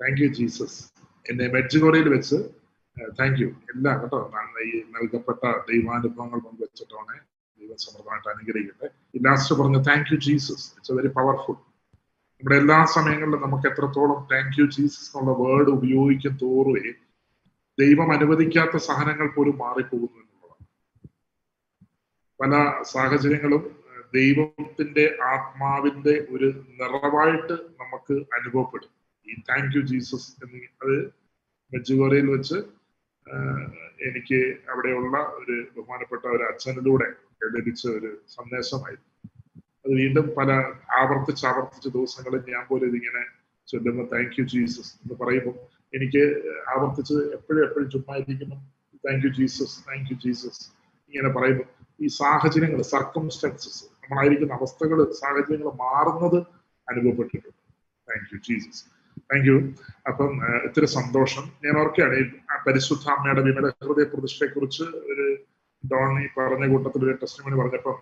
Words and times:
Thank 0.00 0.20
you 0.22 0.28
Jesus 0.38 0.78
എന്നെ 1.26 1.46
മെഡ്ജുഗോറയിൽ 1.54 2.08
വെച്ച് 2.14 2.38
thank 3.20 3.40
you 3.42 3.48
എല്ലാം 3.72 3.96
കേട്ടോ 4.02 4.18
ഈ 4.66 4.72
നൽകപ്പെട്ട 4.96 5.42
ദൈവാനുഭവങ്ങൾ 5.70 6.38
പങ്കുവച്ചിട്ടാണ് 6.46 7.14
ദൈവം 7.58 7.78
സമൃദ്ധമായിട്ട് 7.84 8.28
അനുഗ്രഹിക്കട്ടെ. 8.34 8.88
ഈ 9.14 9.20
ലാസ്റ്റ് 9.26 9.54
പറഞ്ഞ 9.60 9.78
thank 9.88 10.10
you 10.12 10.18
Jesus 10.26 10.66
it's 10.76 10.96
very 10.98 11.10
powerful 11.18 11.56
നമ്മുടെ 12.36 12.56
എല്ലാ 12.62 12.78
സമയങ്ങളിലും 12.96 13.42
നമുക്ക് 13.46 13.66
എത്രത്തോളം 13.70 14.20
താങ്ക് 14.32 14.56
യു 14.60 14.66
ജീസസ് 14.76 15.08
എന്നുള്ള 15.10 15.34
വേർഡ് 15.42 15.70
ഉപയോഗിക്കും 15.76 16.34
തോറുവേ 16.42 16.92
ദൈവം 17.78 18.08
അനുവദിക്കാത്ത 18.16 18.76
സഹനങ്ങൾ 18.88 19.28
പോലും 19.36 19.56
മാറിപ്പോകുന്നു 19.62 20.18
എന്നുള്ളതാണ്. 20.22 20.66
പല 22.40 22.52
സാഹചര്യങ്ങളും 22.92 23.62
ദൈവത്തിന്റെ 24.16 25.04
ആത്മാവിന്റെ 25.32 26.14
ഒരു 26.34 26.48
നിറവായിട്ട് 26.80 27.56
നമുക്ക് 27.82 28.14
അനുഭവപ്പെടും. 28.38 28.92
ഈ 29.26 29.34
താങ്ക് 29.48 29.76
യു 29.76 29.82
ജീസസ് 29.90 30.28
എന്ന് 30.44 30.60
അത് 30.82 30.94
മെജുഗോറയിൽ 31.72 32.28
വെച്ച് 32.34 32.58
എനിക്ക് 34.08 34.38
അവിടെയുള്ള 34.72 35.16
ഒരു 35.38 35.54
ബഹുമാനപ്പെട്ട 35.76 36.24
ഒരു 36.36 36.44
അച്ഛനിലൂടെ 36.50 37.08
ലഭിച്ച 37.56 37.82
ഒരു 37.96 38.10
സന്ദേശമായിരുന്നു 38.36 39.12
അത് 39.80 39.92
വീണ്ടും 40.00 40.26
പല 40.38 40.50
ആവർത്തിച്ച് 41.00 41.44
ആവർത്തിച്ച 41.50 41.86
ദിവസങ്ങളിൽ 41.96 42.42
ഞാൻ 42.54 42.64
പോലും 42.70 42.88
ഇതിങ്ങനെ 42.90 43.22
ചൊല്ലുമ്പോൾ 43.68 44.06
താങ്ക് 44.12 44.36
യു 44.40 44.44
ജീസസ് 44.52 44.92
എന്ന് 45.02 45.16
പറയുമ്പോൾ 45.22 45.54
എനിക്ക് 45.94 46.22
ആവർത്തിച്ച് 46.72 47.16
എപ്പോഴും 47.36 47.62
എപ്പോഴും 47.66 47.88
ചുമ്മാ 47.94 48.14
ഇരിക്കുമ്പോൾ 48.22 48.60
thank 49.04 49.24
you 49.26 49.32
Jesus 49.38 49.76
thank 49.88 50.10
you 50.12 50.16
Jesus 50.24 50.62
ഇങ്ങനെ 51.12 51.30
പറയുമ്പോൾ 51.36 51.68
ഈ 52.00 52.08
സാഹചര്യങ്ങൾ 52.20 52.80
സർക്കംസ്റ്റൻസസ് 52.94 53.84
നമ്മളായിരിക്കുന്ന 54.02 54.54
അവസ്ഥകൾ 54.54 54.98
സാഹചര്യങ്ങൾ 55.20 55.70
മാറുന്നത് 55.84 56.38
അനുഭവപ്പെട്ടിട്ടുണ്ട്. 56.88 57.60
Thank 58.08 58.30
you 58.32 58.38
Jesus 58.48 58.82
thank 59.30 59.48
you 59.50 59.56
അപ്പം 60.10 60.32
ഇത്തിരി 60.66 60.88
സന്തോഷം. 60.98 61.44
ഞാൻ 61.64 61.74
ഓർക്കുകയാണ് 61.82 62.16
ഈ 62.20 62.24
പരിശുദ്ധ 62.66 63.06
അമ്മയുടെ 63.14 63.42
വിമല 63.48 63.68
ഹൃദയ 63.86 64.06
പ്രതിഷ്ഠയെ 64.12 64.48
കുറിച്ച് 64.54 64.84
ഒരു 65.12 65.26
ഡോൺ 65.84 66.12
ഈ 66.24 66.26
പറഞ്ഞ 66.36 66.66
കൂട്ടത്തിൽ 66.72 67.00
ഒരു 67.06 67.14
ടെസ്റ്റ് 67.22 67.42
മണി 67.46 67.56
പറഞ്ഞപ്പം 67.60 67.96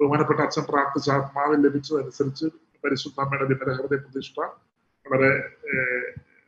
ബഹുമാനപ്പെട്ട 0.00 0.40
അച്ഛൻ 0.46 0.64
പ്രാർത്ഥിച്ച 0.70 1.08
ആത്മാവിൽ 1.16 1.58
ലഭിച്ചതനുസരിച്ച് 1.66 2.46
പരിശുദ്ധ 2.84 3.18
അമ്മയുടെ 3.24 3.46
വിമല 3.52 3.70
ഹൃദയ 3.78 3.98
പ്രതിഷ്ഠ 4.04 4.36
വളരെ 5.06 5.30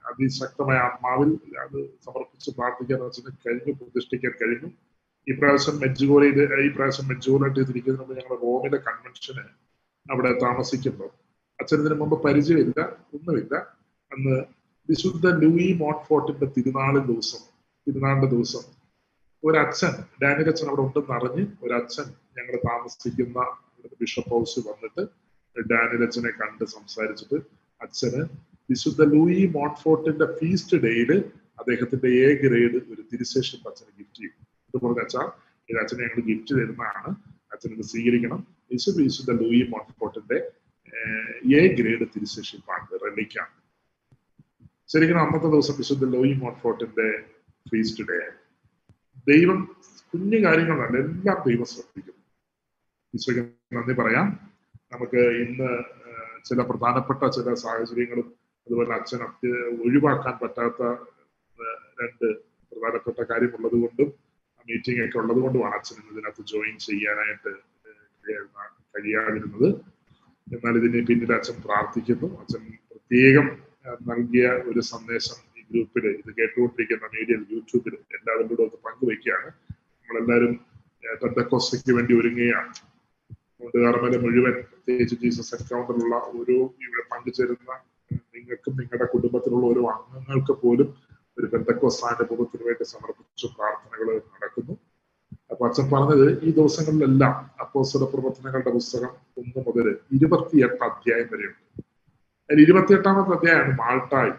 അതിശക്തമായ 0.05 0.79
ആത്മാവിൽ 0.87 1.31
അത് 1.65 1.79
സമർപ്പിച്ച് 2.07 2.51
പ്രാർത്ഥിക്കാൻ 2.59 3.03
അച്ഛന് 3.09 3.33
കഴിഞ്ഞു 3.45 3.73
പ്രതിഷ്ഠിക്കാൻ 3.81 4.33
കഴിഞ്ഞു. 4.41 4.69
ഈ 5.27 5.33
പ്രാവശ്യം 5.41 5.77
മെജ്ജുഗോലയിൽ 5.83 6.39
ഈ 6.67 6.71
പ്രാവശ്യം 6.77 7.07
മെജ്ജുഗോലായിട്ട് 7.11 7.61
ഇതിരിക്കുന്നതിന് 7.65 8.03
മുമ്പ് 8.03 8.15
ഞങ്ങൾ 8.21 8.37
റോമിലെ 8.47 8.79
കൺവെൻഷന് 8.87 9.45
അവിടെ 10.07 10.31
താമസിക്കുമ്പോൾ 10.47 11.11
അച്ഛൻ 11.59 11.79
ഇതിനു 11.83 11.97
മുമ്പ് 12.03 12.17
പരിചയമില്ല 12.27 12.81
ഒന്നുമില്ല. 13.17 13.55
അന്ന് 14.13 14.45
വിശുദ്ധ 14.89 15.27
ലൂയി 15.27 15.73
മോൺഫോർട്ടിന്റെ 15.73 16.47
തിരുനാളിൻ 16.47 17.07
ദിവസം 17.07 17.39
തിരുനാളിന്റെ 17.87 18.29
ദിവസം. 18.29 18.63
ഒരച്ഛൻ 19.45 19.93
ഡാനിയൽ 20.23 20.49
അച്ഛൻ 20.49 20.69
അവിടെ 20.69 20.81
ഉണ്ടെന്ന് 20.81 21.15
അറിഞ്ഞ് 21.15 21.47
ഒരച്ഛൻ 21.63 22.05
ഞങ്ങൾ 22.39 22.57
താമസിക്കുന്ന 22.57 23.41
ബിഷപ്പ് 24.01 24.31
ഹൗസിൽ 24.31 24.63
വന്നിട്ട് 24.69 25.03
ഡാനിയൽ 25.71 26.03
അച്ഛനെ 26.03 26.31
കണ്ട് 26.31 26.65
സംസാരിച്ചിട്ട് 26.65 27.39
അച്ഛന് 27.83 28.23
വിശുദ്ധ 28.71 29.03
ലൂയി 29.03 29.47
മോൺഫോർട്ടിന്റെ 29.47 30.27
ഫീസ്റ്റ് 30.39 30.77
ഡേയിൽ 30.77 31.13
അദ്ദേഹത്തിന്റെ 31.59 32.11
എ 32.25 32.35
ഗ്രേഡ് 32.35 32.79
ഒരു 32.93 33.03
തിരുശേഷം 33.13 33.59
അച്ഛന് 33.69 33.93
ഗിഫ്റ്റ് 33.99 34.19
ചെയ്യും. 34.19 34.37
ഇത് 34.69 34.83
പറഞ്ഞ 34.83 35.03
അച്ഛാ 35.03 35.31
ഇത് 35.71 35.79
അച്ഛനെ 35.79 36.03
ഞങ്ങൾ 36.03 36.21
ഗിഫ്റ്റ് 36.27 36.55
തരുന്നതാണ്. 36.55 37.11
അച്ഛൻ 37.53 37.71
ഇത് 37.75 37.83
സ്വീകരിക്കണം. 37.83 38.47
വിശുദ്ധ 38.73 39.31
ലൂയി 39.31 39.63
മോൺഫോർട്ടിന്റെ 39.63 40.39
എ 41.59 41.75
ഗ്രേഡ് 41.75 42.07
തിരുശേഷിപ്പാണ്. 42.17 42.87
റെലിക്കാണ് 43.05 43.62
ശരിക്കും 44.93 45.19
അന്നത്തെ 45.21 45.47
ദിവസം 45.47 45.75
വിശുദ്ധ 45.79 46.05
ലോയി 46.05 46.33
മോൺഫോർട്ടിന്റെ 46.33 47.25
ഫീസ്റ്റ് 47.69 48.05
ഡേ 48.05 48.19
ദൈവം 49.29 49.77
കുഞ്ഞു 50.15 50.39
കാര്യങ്ങളല്ല 50.47 50.97
എല്ലാം 50.97 51.43
ദൈവം 51.47 51.65
ശ്രദ്ധിക്കുന്നു. 51.65 52.23
ഈശോയ്ക്ക് 53.15 53.77
നന്ദി 53.77 53.93
പറയാം. 53.93 54.51
നമുക്ക് 54.93 55.17
ഇന്ന് 55.17 55.71
ചില 56.45 56.63
പ്രധാനപ്പെട്ട 56.63 57.31
ചില 57.31 57.55
സാഹചര്യങ്ങളും 57.55 58.35
അതുപോലെ 58.67 58.93
അച്ഛൻ 58.95 59.19
അത്യ 59.19 59.49
ഒഴിവാക്കാൻ 59.87 60.39
പറ്റാത്ത 60.43 60.83
രണ്ട് 62.03 62.37
പ്രധാനപ്പെട്ട 62.73 63.23
കാര്യമുള്ളത് 63.23 63.73
കൊണ്ടും 63.73 64.13
മീറ്റിംഗ് 64.69 65.05
ഒക്കെ 65.05 65.19
ഉള്ളത് 65.19 65.37
കൊണ്ടുമാണ് 65.37 65.75
അച്ഛൻ 65.75 65.97
ഇതിനകത്ത് 66.13 66.47
ജോയിൻ 66.47 66.79
ചെയ്യാനായിട്ട് 66.79 67.53
കഴിയാതിരുന്നത്. 68.95 69.69
എന്നാൽ 70.55 70.77
ഇതിന് 70.77 71.07
പിന്നിൽ 71.07 71.33
അച്ഛൻ 71.33 71.63
പ്രാർത്ഥിക്കുന്നു. 71.65 72.41
അച്ഛൻ 72.41 72.63
പ്രത്യേകം 72.91 73.72
നൽകിയ 74.09 74.47
ഒരു 74.71 74.81
സന്ദേശം 74.93 75.39
ഈ 75.59 75.63
ഗ്രൂപ്പിൽ 75.71 76.05
ഇത് 76.21 76.31
കേട്ടുകൊണ്ടിരിക്കുന്ന 76.39 77.07
മീഡിയയിൽ 77.15 77.43
യൂട്യൂബിൽ 77.55 77.95
എല്ലാവരും 78.17 78.49
കൂടെ 78.51 78.63
ഒന്ന് 78.67 78.79
പങ്കുവെക്കുകയാണ് 78.87 79.49
നമ്മളെല്ലാവരും 80.01 80.53
പെന്തക്കോസ്റ്റയ്ക്ക് 81.23 81.93
വേണ്ടി 81.97 82.13
ഒരുങ്ങുകയാണ്. 82.21 82.73
അതുകൊണ്ട് 83.65 84.19
മുഴുവൻ 84.25 84.55
പ്രത്യേകിച്ച് 84.71 85.17
ജീസസ് 85.23 85.55
എൻകൗണ്ടറിലുള്ള 85.57 86.17
ഓരോ 86.37 86.57
ഇവിടെ 86.85 87.05
പങ്കുചേരുന്ന 87.13 87.73
നിങ്ങൾക്കും 88.35 88.75
നിങ്ങളുടെ 88.81 89.07
കുടുംബത്തിലുള്ള 89.13 89.67
ഓരോ 89.73 89.83
അംഗങ്ങൾക്ക് 89.95 90.55
പോലും 90.63 90.89
ഒരു 91.39 91.47
പെന്തക്കോസ്താന്റെ 91.53 92.25
മുഖത്തിന് 92.31 92.65
വേണ്ടി 92.69 92.85
സമർപ്പിച്ച 92.95 93.47
പ്രാർത്ഥനകൾ 93.59 94.09
നടക്കുന്നു. 94.33 94.75
അപ്പൊ 95.51 95.63
അച്ഛൻ 95.69 95.87
പറഞ്ഞത് 95.93 96.27
ഈ 96.47 96.51
ദിവസങ്ങളിലെല്ലാം 96.59 97.35
അപ്പോസ്തല 97.65 98.05
പ്രവർത്തനങ്ങളുടെ 98.13 98.73
പുസ്തകം 98.79 99.13
ഒന്ന് 99.41 99.61
മുതൽ 99.67 99.87
ഇരുപത്തിയെട്ട് 100.17 100.83
അധ്യായം 100.89 101.29
വരെയുണ്ട്. 101.33 101.82
അതിൽ 102.53 102.61
ഇരുപത്തിയെട്ടാമത്തെ 102.63 103.33
അധ്യായമാണ് 103.35 103.75
മാൾട്ടായി 103.79 104.33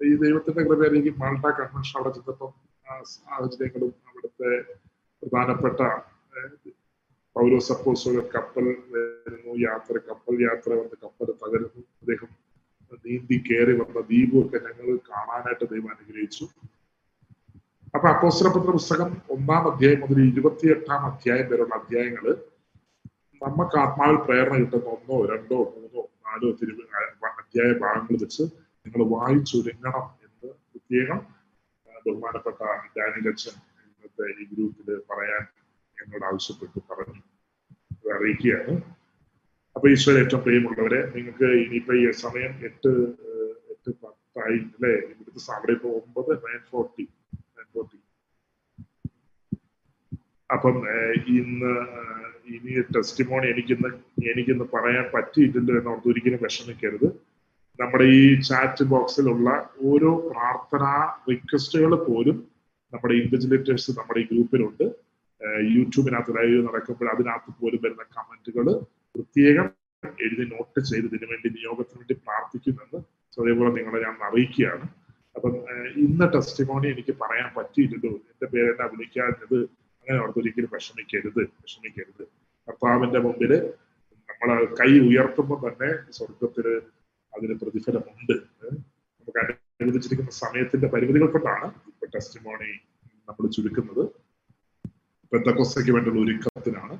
ഈ 0.00 0.10
ദൈവത്തിന്റെ 0.22 0.62
കൃപയിലേക്ക് 0.68 1.10
മാൾട്ട 1.22 1.44
കൺവെൻഷൻ 1.58 1.96
അവിടെ 1.98 2.10
ചെന്നപ്പം 2.16 2.52
സാഹചര്യങ്ങളും 3.12 3.90
അവിടുത്തെ 4.08 4.50
പ്രധാനപ്പെട്ട 5.22 5.78
പൗരോ 7.36 7.58
അപ്പോസ്തലൻ 7.74 8.24
കപ്പൽ 8.34 8.66
വരുന്നു 8.92 9.52
യാത്ര 9.66 9.94
കപ്പൽ 10.08 10.34
യാത്ര 10.42 10.70
വന്ന് 10.72 10.96
കപ്പൽ 11.04 11.28
തകരുന്നു. 11.42 11.82
അദ്ദേഹം 12.00 12.30
നീന്തി 13.04 13.36
കയറി 13.46 13.74
വന്ന 13.80 13.98
ദ്വീപും 14.08 14.38
ഒക്കെ 14.42 14.58
ഞങ്ങൾ 14.66 14.88
കാണാനായിട്ട് 15.10 15.66
ദൈവം 15.72 15.90
അനുഗ്രഹിച്ചു. 15.94 16.44
അപ്പൊ 17.94 18.06
അപ്പോസ്തലപത്ര 18.12 18.70
പുസ്തകം 18.70 19.10
ഒന്നാം 19.30 19.64
അധ്യായം 19.70 20.00
മുതൽ 20.02 20.20
ഇരുപത്തിയെട്ടാം 20.32 21.02
അധ്യായം 21.10 21.48
വരെയുള്ള 21.50 21.74
അധ്യായങ്ങൾ 21.80 22.26
നമുക്ക് 23.42 23.76
ആത്മാവിൽ 23.84 24.18
പ്രേരണ 24.26 24.54
കിട്ടുന്ന 24.62 24.88
ഒന്നോ 24.96 25.18
രണ്ടോ 25.32 25.58
മൂന്നോ 25.74 26.02
നാലോ 26.26 26.50
തിരുവ 26.60 26.80
അധ്യായ 27.54 27.72
ഭാഗങ്ങൾ 27.82 28.16
വെച്ച് 28.22 28.44
നിങ്ങൾ 28.84 29.00
വായിച്ചൊരുങ്ങണം 29.10 30.06
എന്ന് 30.24 30.48
പ്രത്യേകം 30.70 31.18
ബഹുമാനപ്പെട്ട 32.06 32.60
ഡാനി 32.94 33.20
അച്ഛൻ 33.30 33.54
ഇന്നത്തെ 33.82 34.24
ഈ 34.40 34.44
ഗ്രൂപ്പിൽ 34.52 34.88
പറയാൻ 35.10 35.44
എന്നോട് 35.96 36.24
ആവശ്യപ്പെട്ടു 36.30 36.78
പറഞ്ഞു. 36.88 37.20
അറിയിക്കുകയാണ്. 38.14 38.72
അപ്പൊ 39.76 39.86
ഈശ്വര 39.92 40.16
ഏറ്റവും 40.22 40.42
പ്രിയമുള്ളവരെ 40.46 41.00
നിങ്ങൾക്ക് 41.16 41.48
ഇനിയിപ്പോ 41.64 41.92
ഈ 42.00 42.02
സമയം 42.22 42.52
എട്ട് 42.68 42.92
എട്ട് 43.74 43.90
പത്തായി 44.02 44.58
അല്ലെ? 44.74 44.92
ഇവിടുത്തെ 45.12 45.42
സമയം 45.50 45.74
ഇപ്പൊ 45.76 45.90
ഒമ്പത് 46.00 46.32
നയൻ 46.46 46.60
ഫോർട്ടി 46.70 47.06
നയൻ 47.58 47.68
ഫോർട്ടി 47.74 48.00
അപ്പം 50.50 50.76
ഇന്ന് 51.36 51.72
ഇനി 52.56 52.74
ടെസ്റ്റിമോണി 52.96 53.46
എനിക്കിന്ന് 53.52 53.92
എനിക്കിന്ന് 54.32 54.66
പറയാൻ 54.74 55.06
പറ്റിയിട്ടില്ല 55.14 55.78
എന്ന് 55.78 55.92
ഓർത്ത് 55.94 56.10
ഒരിക്കലും 56.14 56.42
വിഷമിക്കരുത്. 56.42 57.08
നമ്മുടെ 57.80 58.04
ഈ 58.04 58.40
ചാറ്റ് 58.40 58.84
ബോക്സിലുള്ള 58.84 59.48
ഓരോ 59.82 60.10
പ്രാർത്ഥനാ 60.30 60.92
റിക്വസ്റ്റുകൾ 61.30 61.92
പോലും 62.08 62.36
നമ്മുടെ 62.92 63.14
ഇൻവിജിലേറ്റേഴ്സ് 63.14 63.90
നമ്മുടെ 63.90 64.20
ഈ 64.20 64.26
ഗ്രൂപ്പിലുണ്ട് 64.32 64.84
യൂട്യൂബിനകത്ത് 65.76 66.36
ലൈവ് 66.36 66.60
നടക്കുമ്പോൾ 66.68 67.08
അതിനകത്ത് 67.10 67.54
പോലും 67.60 67.80
വരുന്ന 67.84 68.04
കമന്റുകൾ 68.16 68.66
പ്രത്യേകം 69.14 69.66
എഴുതി 70.20 70.44
നോട്ട് 70.52 70.80
ചെയ്ത് 70.80 71.06
ഇതിനു 71.06 71.26
വേണ്ടി 71.30 71.48
നിയോഗത്തിന് 71.48 71.98
വേണ്ടി 71.98 72.14
പ്രാർത്ഥിക്കുന്നെന്ന് 72.14 73.00
അതേപോലെ 73.40 73.70
നിങ്ങളെ 73.74 73.98
ഞാൻ 74.04 74.16
അറിയിക്കുകയാണ്. 74.28 74.86
അപ്പം 75.36 75.52
ഇന്ന 75.96 76.24
ടെസ്റ്റിമോണി 76.26 76.88
എനിക്ക് 76.88 77.14
പറയാൻ 77.20 77.48
പറ്റിയില്ലല്ലോ. 77.56 78.10
എന്റെ 78.30 78.46
പേരെന്നെ 78.46 78.86
വിളിക്കാഞ്ഞത്? 78.86 79.58
അങ്ങനെ 80.00 80.18
ഓർത്ത് 80.22 80.38
ഒരിക്കലും 80.38 80.70
വിഷമിക്കരുത്. 80.72 81.42
വിഷമിക്കരുത്. 81.64 82.24
കർത്താവിന്റെ 82.68 83.18
മുമ്പിൽ 83.18 83.52
നമ്മൾ 84.28 84.50
കൈ 84.80 84.90
ഉയർത്തുമ്പോൾ 85.08 85.58
തന്നെ 85.66 85.90
സ്വർഗത്തിൽ 86.10 86.66
അതിന് 87.36 87.54
പ്രതിഫലമുണ്ട്. 87.62 88.34
നമുക്ക് 89.18 89.40
അനുവദിച്ചിരിക്കുന്ന 89.82 90.32
സമയത്തിന്റെ 90.44 90.88
പരിമിതികൾ 90.94 91.28
കൊണ്ടാണ് 91.36 91.66
ഇപ്പൊ 91.90 92.06
ടെസ്റ്റിമോണി 92.14 92.70
നമ്മൾ 93.28 93.46
ചുരുക്കുന്നത്. 93.56 94.04
പെന്തക്കോസയ്ക്ക് 95.32 95.92
വേണ്ടിയുള്ള 95.96 96.20
ഒരുക്കത്തിനാണ്. 96.24 96.94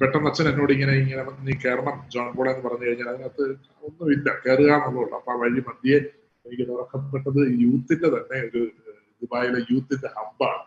പെട്ടെന്ന് 0.00 0.28
അച്ഛൻ 0.30 0.46
എന്നോട് 0.50 0.72
ഇങ്ങനെ 0.74 0.94
ഇങ്ങനെ 1.02 1.22
നീ 1.46 1.52
കയറണം 1.64 1.96
ജോൺ 2.14 2.28
ബോൾ 2.36 2.46
എന്ന് 2.50 2.62
പറഞ്ഞു 2.66 2.86
കഴിഞ്ഞാൽ 2.86 3.08
അതിനകത്ത് 3.12 3.44
ഒന്നുമില്ല 3.86 4.28
കയറുക 4.44 4.72
എന്നുള്ളൂ 4.88 5.14
അപ്പൊ 5.18 5.32
ആ 5.34 5.36
വഴി 5.42 5.60
മധ്യേ 5.68 5.98
എനിക്ക് 6.46 6.64
തുറക്കപ്പെട്ടത് 6.70 7.40
യൂത്തിന്റെ 7.64 8.08
തന്നെ 8.16 8.38
ഒരു 8.48 8.60
ദുബായിലെ 9.22 9.60
യൂത്തിന്റെ 9.70 10.08
ഹബ്ബാണ്. 10.16 10.62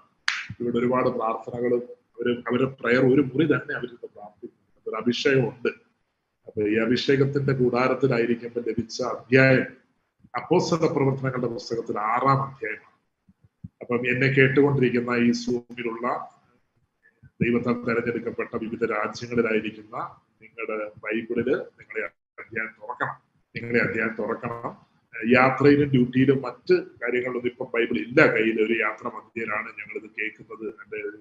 ഇവിടെ 0.60 0.78
ഒരുപാട് 0.82 1.10
പ്രാർത്ഥനകളും 1.18 1.84
അവർ 2.16 2.28
അവരുടെ 2.48 2.70
പ്രയർ 2.80 3.04
ഒരു 3.14 3.22
മുറി 3.30 3.46
തന്നെ 3.54 3.74
അവർക്ക് 3.80 4.08
പ്രാർത്ഥിക്കുന്നു 4.16 4.90
ഒരു 4.90 4.96
അഭിഷേകമുണ്ട്. 5.02 5.70
അപ്പൊ 6.48 6.62
ഈ 6.62 6.76
അഭിഷേകത്തിന്റെ 6.78 7.54
കൂടാരത്തിലായിരിക്കുമ്പോൾ 7.54 8.60
ലഭിച്ച 8.60 9.02
അധ്യായം. 9.02 9.66
അപ്പോസ്തല 10.36 10.78
പ്രവർത്തനങ്ങളുടെ 10.78 11.48
പുസ്തകത്തിൽ 11.48 12.00
ആറാം 12.00 12.44
അധ്യായമാണ്. 12.44 12.94
അപ്പം 13.82 14.10
എന്നെ 14.10 14.28
കേട്ടുകൊണ്ടിരിക്കുന്ന 14.28 15.16
ഈ 15.16 15.32
സൂമിലുള്ള 15.32 16.30
ദൈവത്താൽ 17.26 17.74
തെരഞ്ഞെടുക്കപ്പെട്ട 17.74 18.50
വിവിധ 18.56 18.86
രാജ്യങ്ങളിലായിരിക്കുന്ന 18.86 20.16
നിങ്ങളുടെ 20.42 20.92
ബൈബിളിൽ 21.04 21.56
നിങ്ങളെ 21.56 22.06
അധ്യായം 22.40 22.70
തുറക്കണം. 22.82 23.16
നിങ്ങളെ 23.56 23.90
അധ്യായം 23.90 24.16
തുറക്കണം. 24.20 24.94
യാത്രയിലും 25.34 25.90
ഡ്യൂട്ടിയിലും 25.90 26.42
മറ്റ് 26.42 26.74
കാര്യങ്ങളിലൊന്നും 26.74 27.46
ഇപ്പം 27.46 27.66
ബൈബിൾ 27.74 27.98
ഇല്ല 27.98 28.26
കയ്യിൽ 28.28 28.66
ഒരു 28.66 28.74
യാത്ര 28.80 29.08
മധ്യയിലാണ് 29.08 29.66
ഞങ്ങൾ 29.66 29.98
ഇത് 29.98 30.10
കേൾക്കുന്നത്. 30.20 30.68
എന്റെ 30.70 31.18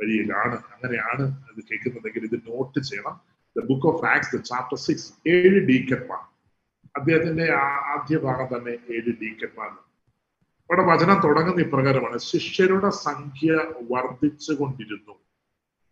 വഴിയിലാണ് 0.00 0.54
അങ്ങനെയാണ് 0.54 1.44
ഇത് 1.56 1.64
കേൾക്കുന്നതെങ്കിൽ 1.64 2.24
ഇത് 2.24 2.34
നോട്ട് 2.34 2.78
ചെയ്യണം. 2.78 3.33
The 3.56 3.64
book 3.64 3.86
of 3.86 4.04
Acts 4.04 4.36
the 4.36 4.40
chapter 4.40 4.78
six 4.78 5.12
ഏഴ് 5.28 5.66
ഡീക്കന്മാർ. 5.66 6.18
അദ്ദേഹത്തിന്റെ 6.96 7.52
ആദ്യ 7.52 8.18
ഭാഗം 8.18 8.58
തന്നെ 8.58 8.70
ഏഴ് 8.70 9.12
ഡീക്കന്മാർ 9.22 9.68
അവിടെ 9.68 10.82
വചനം 10.82 11.20
തുടങ്ങുന്ന 11.24 11.60
ഇപ്രകാരമാണ്. 11.60 12.18
ശിഷ്യരുടെ 12.18 12.90
സംഖ്യ 12.90 13.52
വർദ്ധിച്ചു 13.90 14.52
കൊണ്ടിരുന്നു 14.52 15.14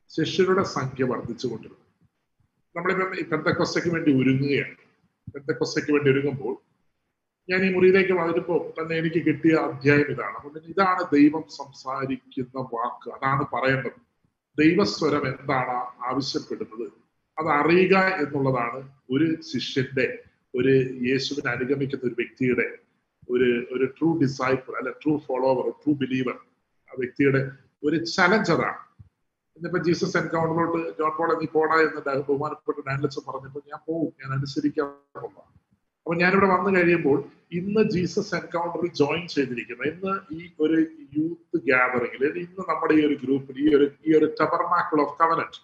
ശിഷ്യരുടെ 0.08 0.62
സംഖ്യ 0.62 1.04
വർദ്ധിച്ചു 1.04 1.46
കൊണ്ടിരുന്നു 1.46 1.82
നമ്മളിപ്പം 2.76 3.30
പെന്തക്കൊസയ്ക്ക് 3.30 3.90
വേണ്ടി 3.90 4.22
ഒരുങ്ങുകയാണ്. 4.22 4.76
പെന്തക്കൊസയ്ക്ക് 5.34 5.92
വേണ്ടി 5.92 6.10
ഒരുങ്ങുമ്പോൾ 6.10 6.56
ഞാൻ 7.50 7.64
ഈ 7.64 7.74
മുറിയിലേക്ക് 7.74 8.12
വളരുമ്പോൾ 8.12 8.82
തന്നെ 8.82 8.96
എനിക്ക് 8.96 9.24
കിട്ടിയ 9.26 9.54
അധ്യായം 9.54 10.06
ഇതാണ്. 10.10 10.36
അതുകൊണ്ട് 10.36 10.58
ഇതാണ് 10.58 11.04
ദൈവം 11.12 11.44
സംസാരിക്കുന്ന 11.48 12.68
വാക്ക്. 12.74 13.14
അതാണ് 13.14 13.44
പറയേണ്ടത്. 13.52 14.00
ദൈവസ്വരം 14.58 15.26
എന്താണ് 15.26 15.76
ആവശ്യപ്പെടുന്നത്? 16.04 17.01
അത് 17.38 17.49
അറിയുക 17.58 17.94
എന്നുള്ളതാണ് 18.23 18.81
ഒരു 19.14 19.26
ശിഷ്യന്റെ 19.50 20.06
ഒരു 20.55 20.73
യേശുവിനെ 21.08 21.50
അനുഗമിക്കുന്ന 21.56 22.08
ഒരു 22.08 22.17
വ്യക്തിയുടെ 22.20 22.67
ഒരു 23.29 23.49
ഒരു 23.75 23.87
ട്രൂ 23.96 24.08
ഡിസൈപ്പിൾ 24.23 24.73
അല്ലെ 24.81 24.93
ട്രൂ 25.02 25.12
ഫോളോവർ 25.26 25.67
ട്രൂ 25.82 25.93
ബിലീവർ 26.00 26.37
ആ 26.90 26.99
വ്യക്തിയുടെ 27.02 27.40
ഒരു 27.82 27.99
ചലഞ്ചറാണ് 28.14 28.81
ഇന്നിപ്പോ 29.56 29.79
ജീസസ് 29.87 30.17
എൻകൗണ്ടറിലോട്ട് 30.20 30.81
ജോൺ 30.99 31.12
പോൾ 31.17 31.31
നീ 31.40 31.46
പോടാ 31.56 31.76
എന്ന് 31.87 32.00
ബഹുമാനപ്പെട്ട 32.20 32.79
ഡാനിലസ് 32.88 33.23
പറഞ്ഞപ്പോൾ 33.29 33.62
ഞാൻ 33.73 33.81
പോകും 33.88 34.11
ഞാൻ 34.23 34.31
അനുസരിക്കാറുള്ള 34.37 35.38
അപ്പൊ 36.06 36.14
ഞാനിവിടെ 36.23 36.49
വന്നു 36.52 36.70
കഴിയുമ്പോൾ 36.76 37.19
ഇന്ന് 37.58 37.82
ജീസസ് 37.93 38.32
എൻകൗണ്ടറിൽ 38.38 38.90
ജോയിൻ 39.00 39.25
ചെയ്തിരിക്കുന്ന. 39.34 39.82
ഇന്ന് 39.93 40.12
ഈ 40.37 40.40
ഒരു 40.64 40.79
യൂത്ത് 41.17 41.56
ഗ്യാതറിംഗിൽ 41.69 42.23
ഇന്ന് 42.44 42.62
നമ്മുടെ 42.70 42.94
ഈ 42.99 43.02
ഒരു 43.08 43.17
ഗ്രൂപ്പിൽ 43.23 43.58
ഈ 43.64 43.69
ഒരു 43.79 43.87
ഈ 44.06 44.17
ഒരു 44.19 44.29
ടബർമാക്കിൾ 44.40 45.00
ഓഫ് 45.05 45.14
കവനറ്റ് 45.20 45.61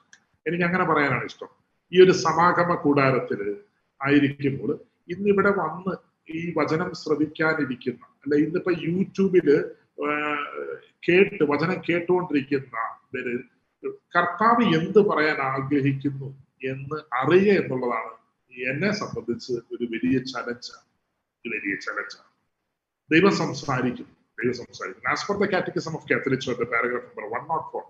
എനിക്ക് 0.47 0.65
അങ്ങനെ 0.69 0.85
പറയാനാണ് 0.91 1.25
ഇഷ്ടം. 1.31 1.51
ഈ 1.93 1.99
ഒരു 2.03 2.15
സമാഗമ 2.19 2.71
കൂടാരത്തിൽ 2.77 3.41
ആയിരിക്കുമ്പോൾ 4.01 4.71
ഇന്നിവിടെ 5.09 5.53
വന്ന് 5.53 5.95
ഈ 6.29 6.41
വചനം 6.57 6.91
ശ്രവിക്കാനിരിക്കുന്ന 6.95 8.03
അല്ല 8.23 8.35
ഇന്നിപ്പോ 8.37 8.73
യൂട്യൂബിൽ 8.87 9.49
കേട്ട് 11.03 11.45
വചനം 11.45 11.79
കേട്ടുകൊണ്ടിരിക്കുന്ന 11.89 12.77
കർത്താവ് 14.15 14.65
എന്ത് 14.75 15.01
പറയാൻ 15.01 15.39
ആഗ്രഹിക്കുന്നു 15.49 16.29
എന്ന് 16.63 16.97
അറിയുക 17.15 17.55
എന്നുള്ളതാണ് 17.55 18.13
എന്നെ 18.53 18.91
സംബന്ധിച്ച് 18.93 19.53
ഒരു 19.73 19.85
വലിയ 19.85 20.19
ചലഞ്ചാണ് 20.25 20.87
വലിയ 21.45 21.75
ചലഞ്ചാണ് 21.77 22.31
ദൈവം 23.11 23.35
സംസാരിക്കും 23.35 24.09
ദൈവം 24.39 24.55
സംസാരിക്കും 24.55 25.09
as 25.11 25.39
the 25.39 25.49
catechism 25.53 25.95
of 25.95 26.09
Catholic 26.11 26.47
paragraph 26.67 27.07
number 27.11 27.27
one 27.35 27.45
note 27.49 27.69
four 27.73 27.85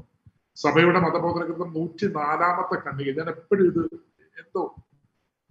സഭയുടെ 0.63 0.99
മതബോധന 0.99 1.45
ഗ്രന്ഥം 1.45 1.75
നൂറ്റി 1.75 2.07
നാലാമത്തെ 2.07 2.77
കണ്ണിക. 2.81 3.19
ഞാൻ 3.19 3.29
എപ്പോഴും 3.29 3.65
ഇത് 3.67 3.83
എന്തോ 4.43 4.75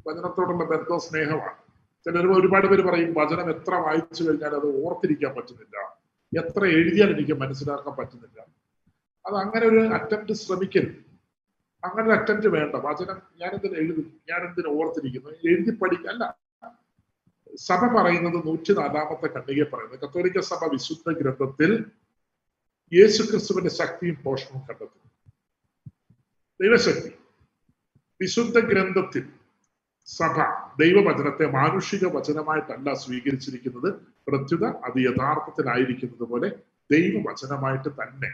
വചനത്തോടുള്ള 0.07 0.63
ബന്ധോ 0.63 0.97
സ്നേഹമാണ്. 0.97 1.57
ചിലർ 2.05 2.39
ഒരുപാട് 2.39 2.67
പേര് 2.67 2.81
പറയും 2.81 3.13
വചനം 3.17 3.49
എത്ര 3.49 3.75
വായിച്ചു 3.75 4.23
കഴിഞ്ഞാൽ 4.23 4.55
അത് 4.55 4.67
ഓർത്തിരിക്കാൻ 4.85 5.35
പറ്റുന്നില്ല. 5.35 5.77
എത്ര 6.33 6.65
എഴുതിയാൽ 6.65 7.09
എനിക്ക് 7.11 7.33
മനസ്സിലാക്കാൻ 7.33 7.95
പറ്റുന്നില്ല. 7.95 8.39
അത് 9.25 9.35
അങ്ങനെ 9.35 9.65
ഒരു 9.67 9.79
അറ്റംപ്റ്റ് 9.93 10.33
ശ്രമിക്കരുത്. 10.33 10.99
അങ്ങനെ 11.83 12.07
ഒരു 12.07 12.15
അറ്റംപ്റ്റ് 12.19 12.47
വേണ്ട. 12.47 12.75
വചനം 12.75 13.07
ഞാൻ 13.07 13.39
ഞാനെന്തിന് 13.41 13.75
എഴുതും 13.77 14.21
ഞാൻ 14.29 14.41
എന്തിനു 14.47 14.67
ഓർത്തിരിക്കുന്നു? 14.67 15.29
എഴുതി 15.29 15.71
പഠിക്കല്ല 15.71 16.23
സഭ 17.55 17.81
പറയുന്നത് 17.97 18.47
നൂറ്റി 18.47 18.73
നാലാമത്തെ 18.73 19.27
കണ്ണികെ 19.27 19.63
പറയുന്നത് 19.63 19.99
കത്തോലിക്ക 19.99 20.39
സഭ 20.39 20.71
വിശുദ്ധ 20.71 21.17
ഗ്രന്ഥത്തിൽ 21.19 21.85
യേശു 22.93 23.23
ക്രിസ്തുവിന്റെ 23.23 23.69
ശക്തിയും 23.69 24.23
പോഷണവും 24.23 24.67
കണ്ടെത്തുന്നു. 24.67 25.31
ദൈവശക്തി. 26.61 27.13
വിശുദ്ധ 28.21 28.59
ഗ്രന്ഥത്തിൽ 28.59 29.29
സഭ 30.05 30.41
ദൈവവചനത്തെ 30.79 31.45
മാനുഷിക 31.45 32.05
വചനമായിട്ടല്ല 32.05 32.93
സ്വീകരിച്ചിരിക്കുന്നത്. 32.93 33.93
പ്രത്യുത 34.27 34.65
അത് 34.65 34.99
യഥാർത്ഥത്തിലായിരിക്കുന്നത് 34.99 36.23
പോലെ 36.23 36.49
ദൈവവചനമായിട്ട് 36.91 37.89
തന്നെ. 37.89 38.29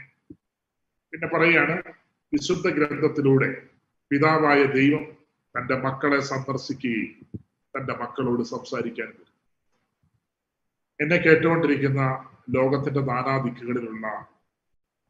പിന്നെ 1.11 1.27
പറയുകയാണ് 1.27 1.93
വിശുദ്ധ 2.33 2.69
ഗ്രന്ഥത്തിലൂടെ 2.69 3.67
പിതാവായ 4.09 4.63
ദൈവം 4.63 5.17
തന്റെ 5.57 5.75
മക്കളെ 5.75 6.19
സന്ദർശിക്കുകയും 6.19 7.39
തന്റെ 7.77 7.93
മക്കളോട് 7.93 8.43
സംസാരിക്കാൻ 8.43 9.07
വരും 9.07 9.33
എന്നെ 11.01 11.15
കേട്ടുകൊണ്ടിരിക്കുന്ന 11.15 12.29
ലോകത്തിന്റെ 12.49 13.01
നാനാദിക്കുകളിലുള്ള 13.01 14.32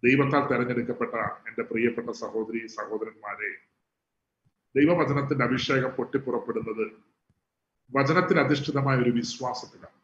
ദൈവത്താൽ 0.04 0.44
തെരഞ്ഞെടുക്കപ്പെട്ട 0.50 1.14
എന്റെ 1.50 1.64
പ്രിയപ്പെട്ട 1.70 2.10
സഹോദരി 2.22 2.62
സഹോദരന്മാരെ 2.76 3.52
ദൈവവചനത്തിന്റെ 4.76 5.44
അഭിഷേകം 5.44 5.92
പൊട്ടിപ്പുറപ്പെടുന്നത് 5.98 6.86
വചനത്തിൽ 7.92 8.38
അധിഷ്ഠിതമായ 8.40 8.96
ഒരു 9.04 9.12
വിശ്വാസത്തിലാണ്. 9.18 9.98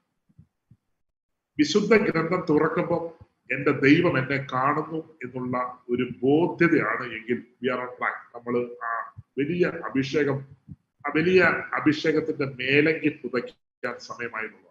വിശുദ്ധ 1.58 1.94
ഗ്രന്ഥം 2.08 2.42
തുറക്കുമ്പോൾ 2.50 3.02
എന്റെ 3.50 3.72
ദൈവം 3.86 4.16
എന്നെ 4.18 4.38
കാണുന്നു 4.52 5.00
എന്നുള്ള 5.24 5.56
ഒരു 5.90 6.06
ബോധ്യതയാണ് 6.22 7.06
എങ്കിൽ 7.18 7.38
വി 7.62 7.70
ആർ 7.70 7.80
ഓൺ 7.80 7.92
ട്രാക്ക് 7.98 8.24
നമ്മൾ 8.36 8.56
ആ 8.84 8.92
വലിയ 9.40 9.66
അഭിഷേകം 9.90 10.38
ആ 11.06 11.12
വലിയ 11.16 11.42
അഭിഷേകത്തിന്റെ 11.72 12.48
മേലങ്കി 12.60 13.12
പുതയ്ക്കാൻ 13.22 13.96
സമയമായിരുന്നതാണ് 14.10 14.69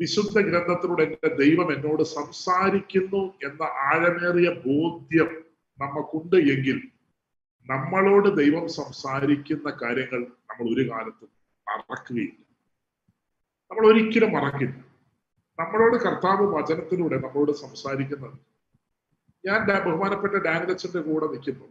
വിശുദ്ധ 0.00 0.40
ഗ്രന്ഥത്തിലൂടെ 0.40 1.02
എന്റെ 1.02 1.34
ദൈവം 1.34 1.74
എന്നോട് 1.74 2.02
സംസാരിക്കുന്നു 2.02 3.34
എന്ന 3.44 3.62
ആഴമേറിയ 3.62 4.50
ബോധ്യം 4.50 5.30
നമുക്കുണ്ട് 5.78 6.36
എങ്കിൽ 6.36 6.82
നമ്മളോട് 7.66 8.36
ദൈവം 8.36 8.68
സംസാരിക്കുന്ന 8.68 9.78
കാര്യങ്ങൾ 9.82 10.20
നമ്മൾ 10.20 10.74
ഒരു 10.74 10.90
കാലത്തും 10.90 11.30
മറക്കുകയില്ല. 11.68 12.44
നമ്മൾ 13.70 13.86
ഒരിക്കലും 13.86 14.32
മറക്കില്ല. 14.32 14.84
നമ്മളോട് 15.58 15.96
കർത്താവ് 15.96 16.54
വചനത്തിലൂടെ 16.54 17.16
നമ്മളോട് 17.16 17.52
സംസാരിക്കുന്നത് 17.52 18.38
ഞാൻ 19.44 19.66
ബഹുമാനപ്പെട്ട 19.66 20.34
ഡാനിലച്ചന്റെ 20.34 21.00
കൂടെ 21.00 21.26
നിൽക്കുമ്പോൾ 21.26 21.70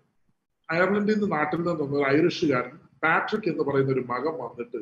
അയർലൻഡിൽ 0.70 1.14
നിന്ന് 1.14 1.32
നാട്ടിൽ 1.32 1.58
നിന്ന് 1.58 1.72
ഒരു 1.72 2.06
ഐറിഷുകാരൻ 2.08 2.80
പാട്രിക് 3.04 3.50
എന്ന് 3.50 3.64
പറയുന്ന 3.64 3.92
ഒരു 3.92 4.00
മകൻ 4.00 4.34
വന്നിട്ട് 4.44 4.78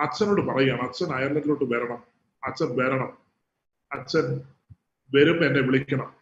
അച്ഛനോട് 0.00 0.40
പറയുകയാണ് 0.40 0.80
അച്ഛൻ 0.80 1.14
അയർലൻഡിലോട്ട് 1.14 1.64
വരണം. 1.64 2.09
അച്ഛൻ 2.44 2.66
വരണം. 2.76 3.18
അച്ഛൻ 3.92 4.40
വരും 5.14 5.46
എന്നെ 5.46 5.60
വിളിക്കണം. 5.60 6.20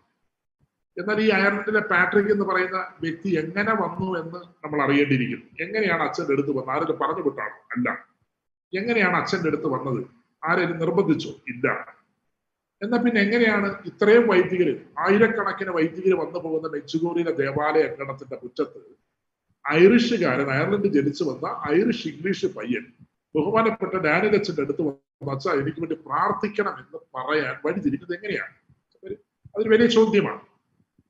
എന്നാൽ 0.99 1.21
ഈ 1.21 1.29
അയർലൻഡിലെ 1.29 1.81
പാട്രിക് 1.81 2.31
എന്ന് 2.31 2.45
പറയുന്ന 2.45 2.77
വ്യക്തി 3.01 3.29
എങ്ങനെ 3.29 3.75
വന്നു 3.75 4.19
എന്ന് 4.19 4.37
നമ്മൾ 4.37 4.83
അറിയേണ്ടിയിരിക്കുന്നു. 4.83 5.47
എങ്ങനെയാണ് 5.61 6.03
അച്ഛന്റെ 6.03 6.33
അടുത്ത് 6.33 6.51
വന്നത്? 6.51 6.71
ആരെങ്കിലും 6.71 6.99
പറഞ്ഞു 6.99 7.23
വിട്ടാണോ? 7.23 7.69
അല്ല. 7.77 8.09
എങ്ങനെയാണ് 8.75 9.17
അച്ഛന്റെ 9.17 9.49
അടുത്ത് 9.49 9.67
വന്നത്? 9.67 10.07
ആരെങ്കിലും 10.45 10.79
നിർബന്ധിച്ചോ? 10.79 11.31
ഇല്ല. 11.31 11.99
എന്നാൽ 12.83 12.99
പിന്നെ 12.99 13.21
എങ്ങനെയാണ് 13.21 13.83
ഇത്രയും 13.85 14.29
വൈദികർ 14.29 14.81
ആയിരക്കണക്കിന് 14.99 15.71
വൈദികർ 15.71 16.19
വന്നു 16.19 16.39
പോകുന്ന 16.39 16.69
മെച്ചുകോറിയിലെ 16.69 17.33
ദേവാലയ 17.33 17.83
അങ്കണത്തിന്റെ 17.83 18.39
മുറ്റത്ത് 18.43 18.99
ഐറിഷുകാരൻ 19.71 20.51
അയർലൻഡ് 20.51 20.87
ജനിച്ചു 20.87 21.25
വന്ന 21.25 21.63
ഐറിഷ് 21.73 22.09
ഇംഗ്ലീഷ് 22.09 22.47
പയ്യൻ 22.47 22.87
ബഹുമാനപ്പെട്ട 23.35 23.95
ഡാനിലച്ചന്റെ 24.05 24.63
അടുത്ത് 24.63 24.85
വച്ച 25.23 25.47
എനിക്ക് 25.61 25.81
വേണ്ടി 25.81 25.97
പ്രാർത്ഥിക്കണം 26.07 26.75
എന്ന് 26.83 26.99
പറയാൻ 27.17 27.55
വഴി 27.65 27.81
തിരിക്കുന്നത് 27.81 28.17
എങ്ങനെയാണ് 28.19 28.55
അതൊരു 29.55 29.71
വലിയ 29.71 29.89
ചോദ്യമാണ്. 29.89 30.41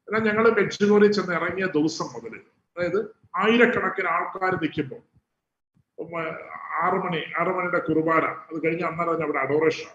എന്നാൽ 0.09 0.23
ഞങ്ങൾ 0.23 0.45
മെക്സിക്കോയിൽ 0.51 1.13
ചെന്ന് 1.13 1.35
ഇറങ്ങിയ 1.35 1.67
ദിവസം 1.75 2.07
മുതൽ 2.15 2.35
അതായത് 2.77 3.01
ആയിരക്കണക്കിന് 3.37 4.09
ആൾക്കാർ 4.09 4.53
നിൽക്കുമ്പോൾ 4.63 5.03
ആറു 6.83 6.99
മണി 7.05 7.21
കുർബാന 7.89 8.25
അത് 8.45 8.59
കഴിഞ്ഞ് 8.65 8.85
അന്നേരം 8.85 9.13
തന്നെ 9.13 9.25
അവിടെ 9.27 9.41
അഡോറേഷൻ 9.41 9.89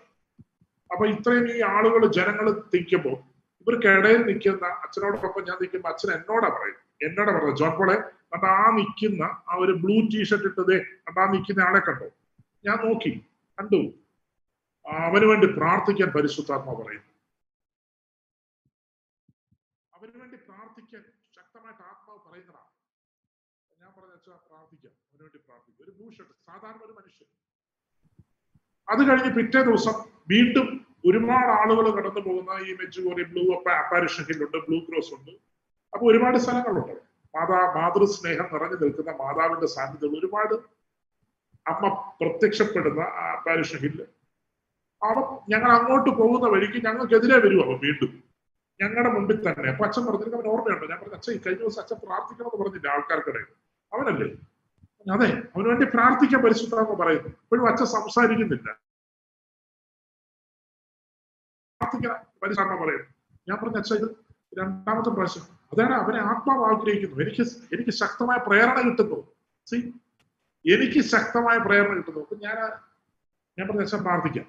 അപ്പൊ 0.89 1.03
ഇത്രയും 1.07 1.45
ഈ 1.53 1.59
ആളുകൾ 1.69 2.01
ജനങ്ങൾ 2.17 2.45
നിൽക്കുമ്പോൾ 2.73 3.15
ഇവർക്കിടയിൽ 3.61 4.21
നിൽക്കുന്ന 4.25 4.65
അച്ഛനോടൊപ്പം 4.83 5.43
ഞാൻ 5.47 5.57
നിൽക്കുമ്പോൾ 5.61 5.89
അച്ഛൻ 5.89 6.09
എന്നോടാ 6.11 6.49
പറയും 6.49 6.79
എന്നോടാ 7.01 7.31
പറയുന്നത് 7.31 7.59
ജോൺ 7.59 7.73
പോളെ 7.77 7.95
ആ 8.35 8.71
നിൽക്കുന്ന 8.71 9.23
ആ 9.23 9.55
ഒരു 9.59 9.71
ബ്ലൂ 9.71 10.07
ടീഷർട്ട് 10.07 10.45
ഇട്ടത് 10.45 10.75
അതാ 11.07 11.31
നിൽക്കുന്ന 11.31 11.61
ആളെ 11.63 11.79
കണ്ടോ? 11.79 12.09
ഞാൻ 12.65 12.87
നോക്കി 12.87 13.25
കണ്ടു. 13.59 13.93
അവന് 14.89 15.25
വേണ്ടി 15.25 15.47
പ്രാർത്ഥിക്കാൻ 15.47 16.09
പരിശുദ്ധാത്മ 16.09 16.73
പറയുന്നു. 16.73 17.09
അവന് 19.93 20.19
വേണ്ടി 20.19 20.37
പ്രാർത്ഥിക്കാൻ 20.37 21.03
ശക്തമായിട്ട് 21.35 21.81
ആത്മാവ് 21.81 22.19
പറയുന്നതാണ്. 22.29 22.69
ഞാൻ 23.81 23.93
പറഞ്ഞ 23.97 24.11
വെച്ചാൽ 24.11 24.33
പ്രാർത്ഥിക്കാം. 24.33 24.91
അവന് 24.91 25.21
വേണ്ടി 25.21 25.37
പ്രാർത്ഥിക്കാം. 25.37 25.85
ഒരു 25.85 25.91
ഭൂഷട്ട് 25.91 26.33
സാധാരണ 26.47 26.81
ഒരു 26.83 26.93
മനുഷ്യൻ. 26.93 27.27
അത് 28.89 29.09
കഴിഞ്ഞ് 29.09 29.35
പിറ്റേ 29.35 29.63
ദിവസം 29.63 29.93
വീണ്ടും 30.27 30.87
ഒരുപാട് 31.05 31.51
ആളുകൾ 31.51 31.95
കടന്നു 31.95 32.19
പോകുന്ന 32.19 32.67
ഈ 32.67 32.73
മെച്ചുകോറി 32.73 33.23
ബ്ലൂ 33.23 33.55
അപ്പാരിഷൻ 33.55 34.23
ഹില്ലുണ്ട് 34.23 34.57
ബ്ലൂ 34.57 34.79
ക്രോസ് 34.79 35.13
ഉണ്ട്. 35.13 35.31
അപ്പൊ 35.93 36.11
ഒരുപാട് 36.11 36.37
സ്ഥലങ്ങളുണ്ട് 36.37 37.02
മാതാ 37.35 37.73
മാതൃസ്നേഹം 37.75 38.49
നിറഞ്ഞു 38.53 38.75
നിൽക്കുന്ന 38.75 39.11
മാതാവിന്റെ 39.11 39.67
സാന്നിധ്യം 39.67 40.19
ഒരുപാട് 40.19 40.53
അമ്മ 41.67 42.13
പ്രത്യക്ഷപ്പെടുന്ന 42.21 43.03
പാരിഷ് 43.47 43.77
ഹില്ല്. 43.77 44.05
അവൻ 45.03 45.23
ഞങ്ങൾ 45.49 45.71
അങ്ങോട്ട് 45.71 46.09
പോകുന്ന 46.09 46.49
വഴിക്ക് 46.49 46.85
ഞങ്ങൾക്കെതിരെ 46.87 47.37
വരും 47.37 47.63
അവൻ 47.65 47.77
വീണ്ടും. 47.77 48.23
ഞങ്ങളുടെ 48.81 49.09
മുമ്പിൽ 49.09 49.37
തന്നെ. 49.37 49.71
അപ്പൊ 49.71 49.85
അച്ഛൻ 49.85 50.05
പറഞ്ഞിട്ട് 50.05 50.35
അവൻ 50.35 50.47
ഓർമ്മയുണ്ട്? 50.47 50.89
ഞാൻ 50.89 50.99
പറഞ്ഞു 50.99 51.15
അച്ഛൻ 51.15 51.39
കഴിഞ്ഞ 51.45 51.59
ദിവസം 51.59 51.81
അച്ഛൻ 51.81 51.95
പ്രാർത്ഥിക്കണം 52.07 52.47
എന്ന് 52.47 52.63
പറഞ്ഞില്ല 52.63 52.87
ആൾക്കാർക്കിടയിൽ? 52.87 53.45
അവനല്ലേ? 53.93 54.27
അതെ 55.13 55.27
അവന് 55.55 55.67
വേണ്ടി 55.67 55.85
പ്രാർത്ഥിക്കാൻ 55.85 56.41
പരിശുദ്ധാന്ന് 56.41 56.91
പറയുന്നു. 56.91 57.27
ഇപ്പോഴും 57.27 57.69
അച്ഛൻ 57.69 57.85
സംസാരിക്കുന്നില്ല. 57.85 58.71
പ്രാർത്ഥിക്കാൻ 61.81 62.25
പരിശുദ്ധ 62.43 62.83
പറയുന്നു. 62.83 63.07
ഞാൻ 63.49 63.57
പറഞ്ഞു 63.57 63.77
അച്ഛൻ 63.77 63.95
ഇത് 63.95 64.09
രണ്ടാമത്തെ 64.59 65.09
പ്രാവശ്യം 65.09 65.62
അതാണ് 65.73 65.93
അവനെ 65.93 66.19
ആത്മാവ് 66.19 66.63
ആഗ്രഹിക്കുന്നു 66.71 67.23
എനിക്ക് 67.23 67.43
എനിക്ക് 67.75 67.91
ശക്തമായ 67.91 68.39
പ്രേരണ 68.47 68.89
കിട്ടുന്നു. 68.89 69.19
സി 69.65 69.77
എനിക്ക് 70.65 70.99
ശക്തമായ 71.03 71.57
പ്രേരണ 71.57 71.93
കിട്ടുന്നു. 71.97 72.19
അപ്പൊ 72.19 72.35
ഞാൻ 72.35 72.57
ഞാൻ 73.57 73.81
അച്ഛൻ 73.81 74.01
പ്രാർത്ഥിക്കാം. 74.03 74.45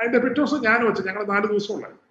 അതിന്റെ 0.00 0.18
പിറ്റേ 0.18 0.34
ദിവസം 0.34 0.60
ഞാനും 0.62 0.88
അച്ഛൻ 0.88 1.04
ഞങ്ങൾ 1.06 1.24
നാല് 1.24 1.46
ദിവസം 1.46 1.74
ഉണ്ടായിരുന്നു 1.74 2.02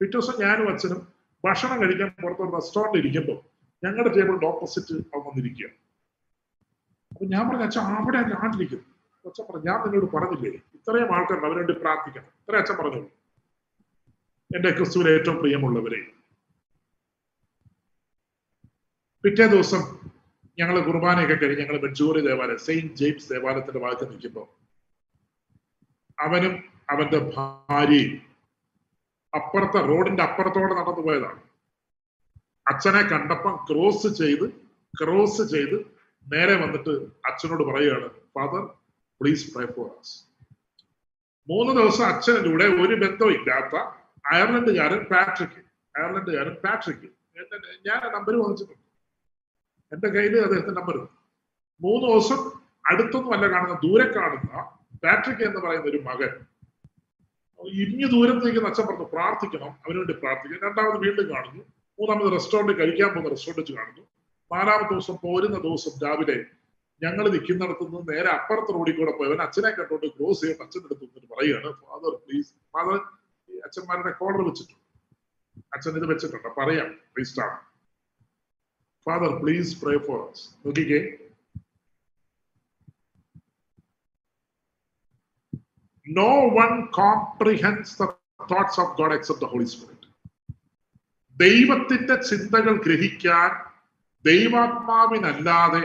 പിറ്റേ 0.00 0.18
ദിവസം 0.18 0.36
ഞാനും 0.42 0.68
അച്ഛനും 0.72 1.00
ഭക്ഷണം 1.44 1.82
കഴിക്കാൻ 1.82 2.08
പുറത്തൊരു 2.22 2.52
റെസ്റ്റോറന്റ് 2.52 2.98
ഇരിക്കുമ്പോൾ 2.98 3.38
ഞങ്ങളുടെ 3.84 4.10
ടേബിളിന്റെ 4.14 4.46
ഓപ്പോസിറ്റ് 4.46 4.94
അവൻ 4.94 5.22
വന്നിരിക്കുക. 5.28 5.66
അപ്പൊ 7.12 7.24
ഞാൻ 7.26 7.48
പറഞ്ഞു 7.48 7.64
അച്ഛൻ 7.64 7.80
അവിടെ 7.80 8.20
നാട്ടിലിരിക്കുന്നു 8.22 8.86
അച്ഛൻ 9.28 9.44
പറഞ്ഞു 9.50 9.66
ഞാൻ 9.70 9.78
നിങ്ങളോട് 9.82 10.12
പറഞ്ഞില്ലേ 10.16 10.50
ഇത്രയും 10.50 11.14
ആൾക്കാരുണ്ട് 11.16 11.46
അവരോട് 11.46 11.72
പ്രാർത്ഥിക്കണം. 11.72 12.28
ഇത്രയും 12.40 12.60
അച്ഛൻ 12.60 12.76
പറഞ്ഞു 12.76 13.02
എന്റെ 14.56 14.70
ക്രിസ്തുവിന് 14.70 15.08
ഏറ്റവും 15.08 15.36
പ്രിയമുള്ളവരെ 15.36 16.19
പിറ്റേ 19.24 19.46
ദിവസം 19.54 19.82
ഞങ്ങൾ 20.58 20.76
കുർബാനയൊക്കെ 20.86 21.36
കഴിഞ്ഞ് 21.40 21.62
ഞങ്ങൾ 21.62 21.76
ബെഞ്ചൂറി 21.84 22.20
ദേവാലയം 22.28 22.60
സെയിന്റ് 22.66 22.96
ജെയിംസ് 23.00 23.28
ദേവാലയത്തിന്റെ 23.32 23.80
ഭാഗത്ത് 23.84 24.06
നിൽക്കുമ്പോൾ 24.10 24.46
അവനും 26.18 26.54
അവന്റെ 26.92 27.18
ഭാര്യയും 27.34 28.14
അപ്പുറത്തെ 29.32 29.80
റോഡിന്റെ 29.90 30.22
അപ്പുറത്തോടെ 30.26 30.74
നടന്നു 30.78 31.02
പോയതാണ്. 31.06 31.40
അച്ഛനെ 32.66 33.02
കണ്ടപ്പം 33.12 33.54
ക്രോസ് 33.68 34.08
ചെയ്ത് 34.20 34.46
ക്രോസ് 34.94 35.42
ചെയ്ത് 35.52 35.76
നേരെ 36.26 36.54
വന്നിട്ട് 36.62 36.92
അച്ഛനോട് 37.28 37.62
പറയുകയാണ് 37.68 38.08
father 38.34 38.64
please 39.20 39.46
pray 39.54 39.64
for 39.76 39.88
us 40.00 40.14
മൂന്ന് 41.48 41.72
ദിവസം 41.78 42.04
അച്ഛന്റെ 42.10 42.50
കൂടെ 42.50 42.66
ഒരു 42.82 42.96
ബന്ധവും 43.02 43.32
ഇല്ലാത്ത 43.38 43.74
അയർലൻഡുകാരൻ 44.24 45.02
പാട്രിക് 45.12 45.58
അയർലൻഡുകാരൻ 45.94 46.56
പാട്രിക് 46.64 47.08
ഞാൻ 47.86 48.00
നമ്പർ 48.16 48.34
വാങ്ങിച്ചിട്ടുണ്ട്. 48.40 48.84
എന്റെ 49.92 50.08
കയ്യിൽ 50.08 50.40
അദ്ദേഹത്തിന്റെ 50.40 50.80
നമ്പർ 50.80 51.08
മൂന്ന് 51.80 52.08
ദിവസം 52.08 52.60
അടുത്തൊന്നും 52.86 53.32
അല്ല 53.32 53.50
കാണുന്ന 53.50 53.74
ദൂരെ 53.74 54.12
കാണുന്ന 54.12 54.62
പാട്രിക് 55.04 55.48
എന്ന് 55.48 55.60
പറയുന്ന 55.60 55.86
ഒരു 55.86 55.98
മകൻ. 55.98 56.30
ഇഞ്ഞു 57.68 58.06
ദൂരത്ത് 58.06 58.46
നിൽക്കുന്ന 58.46 58.68
അച്ഛൻ 58.68 58.86
പറഞ്ഞു 58.86 59.04
പ്രാർത്ഥിക്കണം 59.04 59.70
അവന് 59.70 59.96
വേണ്ടി 59.96 60.12
പ്രാർത്ഥിക്കണം. 60.12 60.68
രണ്ടാമത് 60.68 60.98
വീണ്ടും 60.98 61.30
കാണുന്നു. 61.30 61.64
മൂന്നാമത് 62.00 62.32
റെസ്റ്റോറന്റ് 62.32 62.78
കഴിക്കാൻ 62.78 63.08
പോകുന്ന 63.08 63.28
റെസ്റ്റോറന്റ് 63.28 63.60
വെച്ച് 63.60 63.72
കാണുന്നു. 63.72 64.06
നാലാമത്തെ 64.52 64.94
ദിവസം 64.94 65.16
പോരുന്ന 65.22 65.58
ദിവസം 65.58 66.06
രാവിലെ 66.06 66.44
ഞങ്ങൾ 67.02 67.28
നിൽക്കുന്നിടത്തു 67.28 67.84
നിന്ന് 67.84 68.12
നേരെ 68.12 68.28
അപ്പുറത്ത് 68.28 68.74
റോഡിൽ 68.74 68.96
കൂടെ 68.96 69.12
പോയവൻ 69.12 69.42
അച്ഛനെ 69.42 69.70
കണ്ടോണ്ട് 69.70 70.06
ക്ലോസ് 70.06 70.40
ചെയ്ത് 70.40 70.62
അച്ഛന്റെ 70.62 70.94
അടുത്ത് 70.94 71.34
പറയുകയാണ് 71.34 71.72
ഫാദർ 71.72 72.14
പ്ലീസ് 72.14 72.48
ഫാദർ 72.48 72.96
അച്ഛന്മാരുടെ 73.64 74.10
കോളർ 74.10 74.48
വെച്ചിട്ടുണ്ട്. 74.48 74.80
അച്ഛൻ 75.74 75.90
ഇത് 75.90 76.06
വെച്ചിട്ടുണ്ട്. 76.06 76.60
പറയാം 76.60 76.90
പ്ലീസ് 76.92 77.40
ആണ്. 77.40 77.69
Father 79.06 79.32
please 79.42 79.80
pray 79.82 79.94
for 80.06 80.30
us 80.30 80.44
നോക്കിക്കേ 80.64 81.00
no 86.06 86.30
one 86.58 86.72
comprehends 86.92 87.98
the 87.98 88.08
thoughts 88.48 88.78
of 88.78 88.96
God 88.96 89.12
except 89.12 89.40
the 89.40 89.46
Holy 89.46 89.66
Spirit. 89.66 89.96
ദൈവത്തിന്റെ 91.36 92.16
ചിന്തകൾ 92.28 92.74
ഗ്രഹിക്കാൻ 92.86 93.50
ദൈവാത്മാവിനല്ലാതെ 94.24 95.82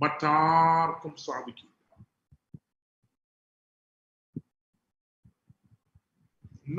മറ്റാർക്കും 0.00 1.12
സാധിക്കില്ല. 1.16 1.72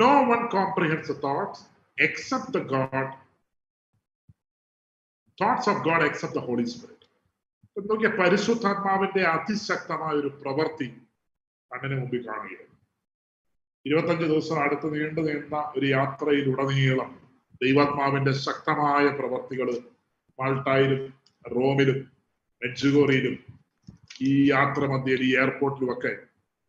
No 0.00 0.12
one 0.30 0.42
comprehends 0.48 1.12
thoughts 1.22 1.64
except 1.98 2.52
the 2.52 2.62
God 2.66 3.12
thoughts 5.40 5.68
of 5.72 5.82
God 5.88 6.06
except 6.08 6.38
the 6.38 6.44
Holy 6.48 6.64
Spirit 6.72 7.06
നോക്കിയ 7.90 8.08
പരിശുദ്ധാത്മാവിന്റെ 8.20 9.22
അതിശക്തമായ 9.34 10.14
ഒരു 10.22 10.30
പ്രവൃത്തി 10.40 10.88
കണ്ണിന് 11.70 11.96
മുമ്പിൽ 12.00 12.22
കാണുകയാണ്. 12.28 12.74
ഇരുപത്തഞ്ച് 13.86 14.24
ദിവസം 14.24 14.56
അടുത്ത് 14.64 14.86
നീണ്ടു 14.94 15.20
നീണ്ട 15.28 15.54
ഒരു 15.76 15.86
യാത്രയിലുടനീളം 15.86 17.10
ദൈവാത്മാവിന്റെ 17.60 18.32
ശക്തമായ 18.46 19.04
പ്രവർത്തികൾ 19.18 19.68
മാൾട്ടായിലും 20.38 21.02
റോമിലും 21.44 21.98
മെഡ്ജുഗോറിയിലും 22.62 23.36
ഈ 24.28 24.32
യാത്ര 24.50 24.82
മധ്യയിൽ 24.92 25.22
ഈ 25.28 25.30
എയർപോർട്ടിലും 25.40 25.90
ഒക്കെ 25.94 26.12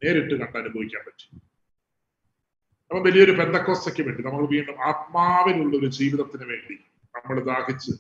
നേരിട്ട് 0.02 0.36
കണ്ട് 0.42 0.58
അനുഭവിക്കാൻ 0.62 1.02
പറ്റി. 1.08 1.26
അപ്പൊ 2.92 3.00
വലിയൊരു 3.08 3.34
പെന്തക്കോസയ്ക്ക് 3.40 4.04
വേണ്ടി 4.08 4.22
നമ്മൾ 4.28 4.44
വീണ്ടും 4.54 4.78
ആത്മാവിലുള്ള 4.90 5.74
ഒരു 5.78 5.90
ജീവിതത്തിന് 5.98 6.46
വേണ്ടി 6.52 6.78
നമ്മൾ 7.16 7.38
ദാഹിച്ച് 7.50 7.92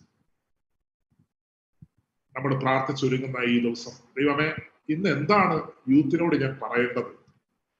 നമ്മൾ 2.35 2.51
പ്രാർത്ഥിച്ചൊരുങ്ങുന്ന 2.59 3.39
ഈ 3.51 3.55
ദിവസം. 3.59 3.93
ദൈവമേ 4.17 4.47
ഇന്ന് 4.89 5.09
എന്താണ് 5.09 5.55
യൂത്തിനോട് 5.91 6.35
ഞാൻ 6.43 6.53
പറയേണ്ടത് 6.63 7.11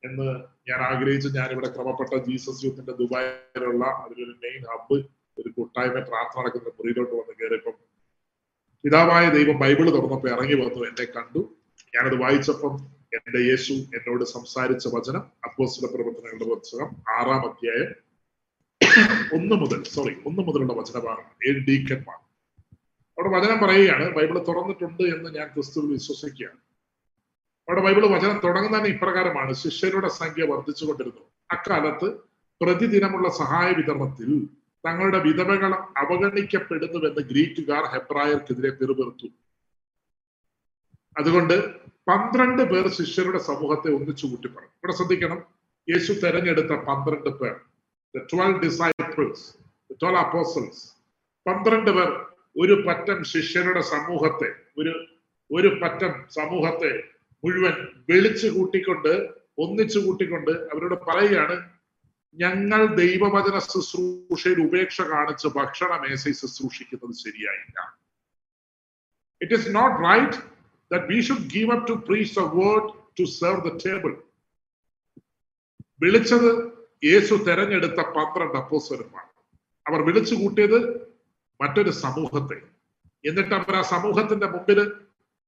എന്ന് 0.04 0.28
ഞാൻ 0.70 0.80
ആഗ്രഹിച്ച് 0.82 1.30
ഞാൻ 1.38 1.50
ഇവിടെ 1.52 1.70
ക്രമപ്പെട്ട 1.76 2.14
ജീസസ് 2.28 2.64
യൂത്തിന്റെ 2.66 2.94
ദുബായിലുള്ള 3.00 3.86
അതിലൊരു 4.04 4.34
മെയിൻ 4.44 4.62
ഹബ്ബ് 4.72 4.98
ഒരു 5.38 5.50
കൂട്ടായ്മ 5.56 6.00
പ്രാർത്ഥന 6.10 6.40
നടക്കുന്ന 6.40 6.72
മുറിയിലോട്ട് 6.78 7.14
വന്ന് 7.14 7.34
കയറിയപ്പം 7.40 7.76
പിതാവായ 8.84 9.26
ദൈവം 9.30 9.58
ബൈബിൾ 9.60 9.88
തുറന്നപ്പോ 9.90 10.28
ഇറങ്ങി 10.30 10.56
വന്നു 10.62 10.82
എന്നെ 10.90 11.06
കണ്ടു. 11.08 11.42
ഞാനത് 11.94 12.18
വായിച്ചപ്പം 12.22 12.74
എന്റെ 13.18 13.40
യേശു 13.50 13.74
എന്നോട് 13.98 14.24
സംസാരിച്ച 14.34 14.88
വചനം 14.96 15.24
അപ്പോസ്തല 15.48 15.86
പ്രവർത്തനങ്ങളുടെ 15.94 16.48
പുസ്തകം 16.54 16.90
ആറാം 17.16 17.44
അധ്യായം 17.50 17.90
ഒന്ന് 19.38 19.56
മുതൽ 19.56 19.80
സോറി 19.94 20.14
ഒന്ന് 20.26 20.42
മുതലുള്ള 20.48 20.74
വചനമാണ് 20.74 21.24
ഏഴ് 21.48 21.60
ഡീക്കന്മാർ 21.68 22.20
അവിടെ 23.20 23.30
വചനം 23.38 23.58
പറയുകയാണ് 23.60 24.14
ബൈബിൾ 24.16 24.40
തുറന്നിട്ടുണ്ട് 24.40 25.04
എന്ന് 25.04 25.30
ഞാൻ 25.38 25.48
ക്രിസ്തുവിൽ 25.48 25.90
വിശ്വസിക്കുകയാണ്. 25.92 26.60
അവിടെ 27.68 27.82
ബൈബിൾ 27.82 28.06
വചനം 28.08 28.38
തുടങ്ങുന്നതിന് 28.44 28.94
ഇപ്രകാരമാണ് 28.96 29.54
ശിഷ്യരുടെ 29.54 30.08
സംഖ്യ 30.08 30.44
വർദ്ധിച്ചുകൊണ്ടിരുന്നു. 30.44 31.22
അക്കാലത്ത് 31.52 32.08
പ്രതിദിനമുള്ള 32.62 33.30
സഹായ 33.30 33.72
വിതരണത്തിൽ 33.72 34.30
തങ്ങളുടെ 34.88 35.18
വിധവകൾ 35.18 35.74
അവഗണിക്കപ്പെടുന്നുവെന്ന് 35.98 37.22
ഗ്രീക്കുകാർ 37.22 37.84
ഹെബ്രായർക്കെതിരെ 37.94 38.70
പിറുപിറുത്തു. 38.70 39.28
അതുകൊണ്ട് 41.18 41.56
പന്ത്രണ്ട് 42.10 42.64
പേർ 42.64 42.88
ശിഷ്യരുടെ 42.88 43.38
സമൂഹത്തെ 43.38 43.90
ഒന്നിച്ചു 43.98 44.26
കൂട്ടി 44.28 44.48
പറഞ്ഞു 44.48 44.74
ഇവിടെ 44.80 44.94
ശ്രദ്ധിക്കണം 44.94 45.40
യേശു 45.88 46.14
തെരഞ്ഞെടുത്ത 46.14 46.74
പന്ത്രണ്ട് 46.74 47.30
പേർ. 47.40 47.56
ട്വൽവ് 48.16 48.60
ഡിസൈപ്പിൾസ് 48.60 49.46
ട്വൽവ് 50.02 50.18
അപ്പോസൽസ് 50.18 50.82
പന്ത്രണ്ട് 51.46 51.92
പേർ 51.92 52.29
ഒരു 52.60 52.76
പറ്റം 52.86 53.18
ശിഷ്യരുടെ 53.32 53.82
സമൂഹത്തെ 53.90 54.50
ഒരു 54.78 54.94
ഒരു 55.50 55.70
പറ്റം 55.82 56.14
സമൂഹത്തെ 56.30 56.92
മുഴുവൻ 57.44 57.76
വിളിച്ചു 58.10 58.48
കൂട്ടിക്കൊണ്ട് 58.48 59.14
ഒന്നിച്ചു 59.58 60.00
കൂട്ടിക്കൊണ്ട് 60.00 60.52
അവരോട് 60.72 60.96
പറയുകയാണ് 61.06 61.56
ഞങ്ങൾ 62.38 62.82
ദൈവവചന 62.96 63.58
ശുശ്രൂഷയിൽ 63.68 64.60
ഉപേക്ഷ 64.66 65.02
കാണിച്ച് 65.12 65.48
ഭക്ഷണ 65.56 65.92
മേശയിൽ 66.02 66.36
ശുശ്രൂഷിക്കുന്നത് 66.36 67.16
ശരിയായില്ല. 67.22 67.78
It 69.42 69.54
is 69.54 69.70
not 69.76 69.98
right 70.04 70.38
that 70.92 71.08
we 71.12 71.20
should 71.22 71.48
give 71.54 71.72
up 71.72 71.86
to 71.88 71.96
preach 72.08 72.36
the 72.36 72.46
word 72.58 72.90
to 73.20 73.26
serve 73.34 73.64
the 73.68 73.72
table 73.86 74.14
വിളിച്ചത് 76.02 76.52
യേശു 77.04 77.34
തെരഞ്ഞെടുത്ത 77.48 78.02
പന്ത്രണ്ട് 78.16 78.58
അപ്പോസ്വരന്മാർ 78.58 79.26
അവർ 79.86 80.00
വിളിച്ചു 80.02 80.36
കൂട്ടിയത് 80.36 80.80
മറ്റൊരു 81.62 81.90
സമൂഹത്തെ. 81.90 82.62
എന്നിട്ട് 83.30 83.56
അവർ 83.56 83.76
ആ 83.76 83.82
സമൂഹത്തിന്റെ 83.82 84.48
മുമ്പിൽ 84.48 84.92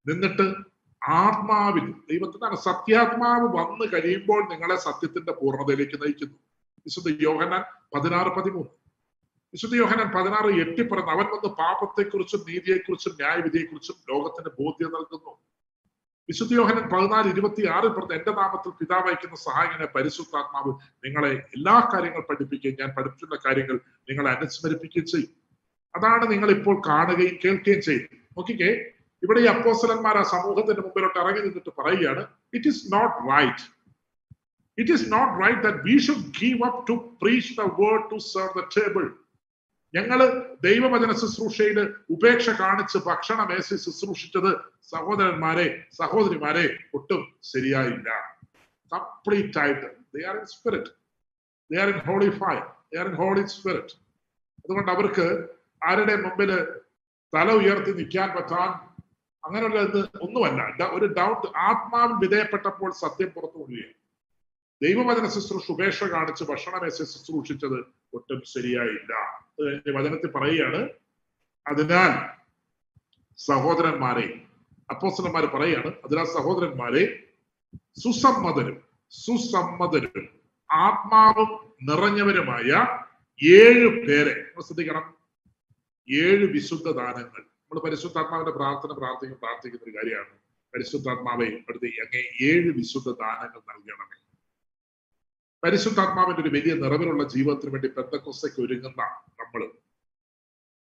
നിന്നിട്ട് 0.06 0.54
ആത്മാവിൽ 1.08 1.90
ദൈവത്തിനാണ് 1.90 2.56
സത്യാത്മാവ് 2.56 3.56
വന്നു 3.56 3.86
കഴിയുമ്പോൾ 3.92 4.48
നിങ്ങളെ 4.48 4.76
സത്യത്തിന്റെ 4.76 5.32
പൂർണതയിലേക്ക് 5.32 6.02
നയിക്കുന്നു. 6.02 6.34
വിശുദ്ധ 6.78 7.22
യോഹനാൻ 7.22 7.62
പതിനാറ് 7.94 8.28
പതിമൂന്ന്. 8.28 8.68
വിശുദ്ധ 9.52 9.74
യോഹനാൻ 9.74 10.08
പതിനാറ് 10.08 10.46
എട്ടി 10.46 10.82
പറഞ്ഞു 10.82 11.10
അവൻ 11.10 11.24
വന്ന് 11.24 11.48
പാപത്തെക്കുറിച്ചും 11.48 12.44
നീതിയെക്കുറിച്ചും 12.48 13.12
ന്യായവിധിയെക്കുറിച്ചും 13.14 13.94
ലോകത്തിന് 14.10 14.64
ബോധ്യം 14.64 14.92
നൽകുന്നു. 14.92 15.38
വിശുദ്ധ 16.28 16.54
യോഹനൻ 16.54 16.88
പതിനാല് 16.88 17.28
ഇരുപത്തി 17.28 17.68
ആറിൽ 17.68 17.88
പറഞ്ഞ 17.88 18.12
എന്റെ 18.12 18.30
നാമത്തിൽ 18.30 18.70
പിതാവ് 18.70 19.06
അയക്കുന്ന 19.06 19.36
സഹായകനെ 19.36 19.86
പരിശുദ്ധാത്മാവ് 19.86 20.74
നിങ്ങളെ 21.06 21.28
എല്ലാ 21.28 21.90
കാര്യങ്ങൾ 21.94 22.20
പഠിപ്പിക്കുകയും 22.20 22.76
ഞാൻ 22.80 22.88
പഠിപ്പിക്കുന്ന 22.88 23.38
കാര്യങ്ങൾ 23.46 23.80
നിങ്ങളെ 24.10 24.30
അനുസ്മരിപ്പിക്കുകയും 24.30 25.06
ചെയ്യും. 25.06 25.41
അതാണ് 25.94 26.24
നിങ്ങൾ 26.32 26.50
ഇപ്പോൾ 26.50 26.76
കാണുകയും 26.88 27.36
കേൾക്കുകയും 27.44 27.80
ചെയ്യുന്നത്. 27.82 28.18
നോക്കിക്കേ 28.36 28.70
ഇവിടെ 29.22 29.40
ഈ 29.40 29.44
അപ്പോസലന്മാർ 29.44 30.18
ആ 30.18 30.22
സമൂഹത്തിന്റെ 30.34 30.82
മുമ്പിലോട്ട് 30.82 31.18
ഇറങ്ങി 31.18 31.40
നിന്നിട്ട് 31.40 31.72
പറയുകയാണ് 31.78 32.22
it 32.54 32.68
is 32.68 32.82
not 32.94 33.16
right 33.32 33.64
it 34.78 34.92
is 34.92 35.06
not 35.12 35.32
right 35.42 35.62
that 35.62 35.82
we 35.88 35.96
should 36.06 36.26
give 36.40 36.60
up 36.68 36.78
to 36.88 36.94
preach 37.22 37.52
the 37.60 37.66
word 37.80 38.06
to 38.12 38.18
serve 38.32 38.54
the 38.58 38.64
table 38.78 39.04
ഞങ്ങൾ 39.94 40.20
ദൈവവചന 40.66 41.12
ശുശ്രൂഷയിൽ 41.12 41.78
ഉപേക്ഷ 42.10 42.50
കാണിച്ച് 42.60 42.98
ഭക്ഷണ 43.08 43.40
മേശ 43.50 43.68
ശുശ്രൂഷിച്ചത് 43.84 44.52
സഹോദരന്മാരെ 44.92 45.66
സഹോദരിമാരെ 45.92 46.64
ഒട്ടും 46.94 47.22
ശരിയായില്ല. 47.42 48.08
കംപ്ലീറ്റ് 48.92 49.58
ആയിട്ട്. 49.58 49.88
They 50.14 50.22
are 50.30 50.36
in 50.36 50.46
spirit 50.54 50.90
they 51.70 51.76
are 51.82 51.88
in 51.88 52.00
holy 52.08 52.30
fire 52.40 52.62
they 52.92 52.98
are 53.02 53.08
in 53.08 53.16
holy 53.22 53.44
spirit 53.56 53.94
അതുകൊണ്ട് 54.64 54.90
അവർക്ക് 54.90 55.26
ആരുടെ 55.84 56.16
മുമ്പിൽ 56.16 56.50
തല 57.34 57.52
ഉയർത്തി 57.52 57.92
നിൽക്കാൻ 57.92 58.28
പറ്റാൻ 58.36 58.92
അങ്ങനെയുള്ള 59.44 59.80
ഇത് 59.80 59.98
ഒന്നുമല്ല. 59.98 60.88
ഒരു 60.88 61.06
ഡൗട്ട് 61.06 61.58
ആത്മാവ് 61.58 62.12
വിധേയപ്പെട്ടപ്പോൾ 62.12 62.92
സത്യം 62.92 63.30
പുറത്തു 63.30 63.58
കൊള്ളുകയാണ്. 63.58 63.94
ദൈവവചന 64.82 65.26
ശുശ്രൂഷ 65.28 65.70
ഉപേക്ഷ 65.70 66.04
കാണിച്ച് 66.04 66.44
ഭക്ഷണമേശ 66.44 66.92
ശുശ്രൂഷിച്ചത് 66.92 67.84
ഒട്ടും 68.14 68.42
ശരിയായില്ല. 68.44 69.12
വചനത്തിൽ 69.96 70.30
പറയുകയാണ്. 70.30 70.90
അതിനാൽ 71.66 72.12
സഹോദരന്മാരെ 73.36 74.42
അപ്പോസ്തലന്മാർ 74.90 75.46
പറയാണ് 75.46 75.86
അതിനാൽ 75.86 76.24
സഹോദരന്മാരെ 76.24 77.26
സുസമ്മതരും 77.96 78.82
സുസമ്മതരും 79.10 80.28
ആത്മാവും 80.72 81.50
നിറഞ്ഞവരുമായ 81.82 82.70
ഏഴ് 83.44 84.06
പേരെ 84.06 84.34
ശ്രദ്ധിക്കണം. 84.60 85.21
ഏഴ് 86.10 86.46
വിശുദ്ധ 86.46 86.90
ദാനങ്ങൾ. 86.90 87.40
നമ്മൾ 87.40 87.80
പരിശുദ്ധാത്മാവിന്റെ 87.80 88.52
പ്രാർത്ഥന 88.52 88.92
പ്രാർത്ഥിക്കും 88.92 89.38
പ്രാർത്ഥിക്കുന്ന 89.38 89.90
ഒരു 89.90 89.96
കാര്യമാണ്. 89.96 90.38
പരിശുദ്ധാത്മാവെ 90.74 91.44
അടുത്ത് 91.44 91.86
അങ്ങേ 91.86 92.22
ഏഴ് 92.42 92.70
വിശുദ്ധ 92.70 93.08
ദാനങ്ങൾ 93.08 93.60
നൽകണമേ. 93.60 94.18
പരിശുദ്ധാത്മാവിന്റെ 95.64 96.42
ഒരു 96.42 96.48
വലിയ 96.48 96.74
നിറവിലുള്ള 96.74 97.28
ജീവിതത്തിന് 97.28 97.72
വേണ്ടി 97.72 97.88
പെന്തക്കൊസയ്ക്ക് 97.88 98.60
ഒരുങ്ങുന്ന 98.60 99.02
നമ്മൾ 99.40 99.70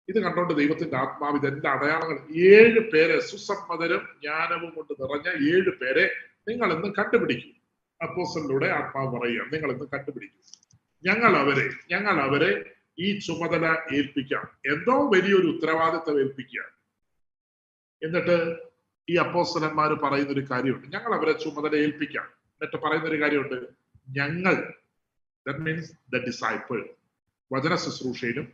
ഇത് 0.09 0.23
കണ്ടുകൊണ്ട് 0.23 0.55
ദൈവത്തിന്റെ 0.55 0.97
ആത്മാവ് 0.97 1.37
ഇതെന്റെ 1.37 1.69
അടയാളങ്ങൾ. 1.69 2.35
ഏഴ് 2.37 2.81
പേരെ 2.81 3.21
സുസമ്മതരും 3.21 4.09
ജ്ഞാനവും 4.23 4.71
കൊണ്ട് 4.71 5.03
നിറഞ്ഞ 5.03 5.55
ഏഴ് 5.55 5.71
പേരെ 5.71 6.12
നിങ്ങൾ 6.49 6.73
ഇന്ന് 6.73 6.95
കണ്ടുപിടിക്കും. 6.95 7.57
അപ്പോസലിലൂടെ 8.03 8.67
ആത്മാവ് 8.67 9.21
പറയുക 9.21 9.43
നിങ്ങൾ 9.53 9.73
ഇന്ന് 9.73 9.85
കണ്ടുപിടിക്കും. 9.85 10.69
ഞങ്ങൾ 11.05 11.37
അവരെ 11.37 11.71
ഞങ്ങൾ 11.91 12.21
അവരെ 12.21 12.77
ഈ 13.00 13.19
ചുമതല 13.19 13.76
ഏൽപ്പിക്കാം. 13.95 14.73
എന്തോ 14.73 15.09
വലിയൊരു 15.09 15.47
ഉത്തരവാദിത്തം 15.47 16.21
ഏൽപ്പിക്കുകയാണ്. 16.21 16.71
എന്നിട്ട് 18.02 18.57
ഈ 19.11 19.17
അപ്പോസ്തലന്മാർ 19.17 19.93
പറയുന്ന 19.93 20.33
ഒരു 20.33 20.47
കാര്യമുണ്ട്. 20.50 20.97
ഞങ്ങൾ 20.97 21.14
അവരെ 21.14 21.33
ചുമതല 21.33 21.76
ഏൽപ്പിക്കാം. 21.76 22.25
എന്നിട്ട് 22.25 22.76
പറയുന്ന 22.76 23.09
ഒരു 23.09 23.23
കാര്യമുണ്ട്. 23.23 23.67
ഞങ്ങൾ 24.11 24.73
ദറ്റ് 25.49 25.59
മീൻസ് 25.59 25.93
ദ 25.93 26.17
ഡിസൈപ്പിൾ 26.17 26.88
വചന 27.52 27.75
ശുശ്രൂഷയിലും 27.75 28.52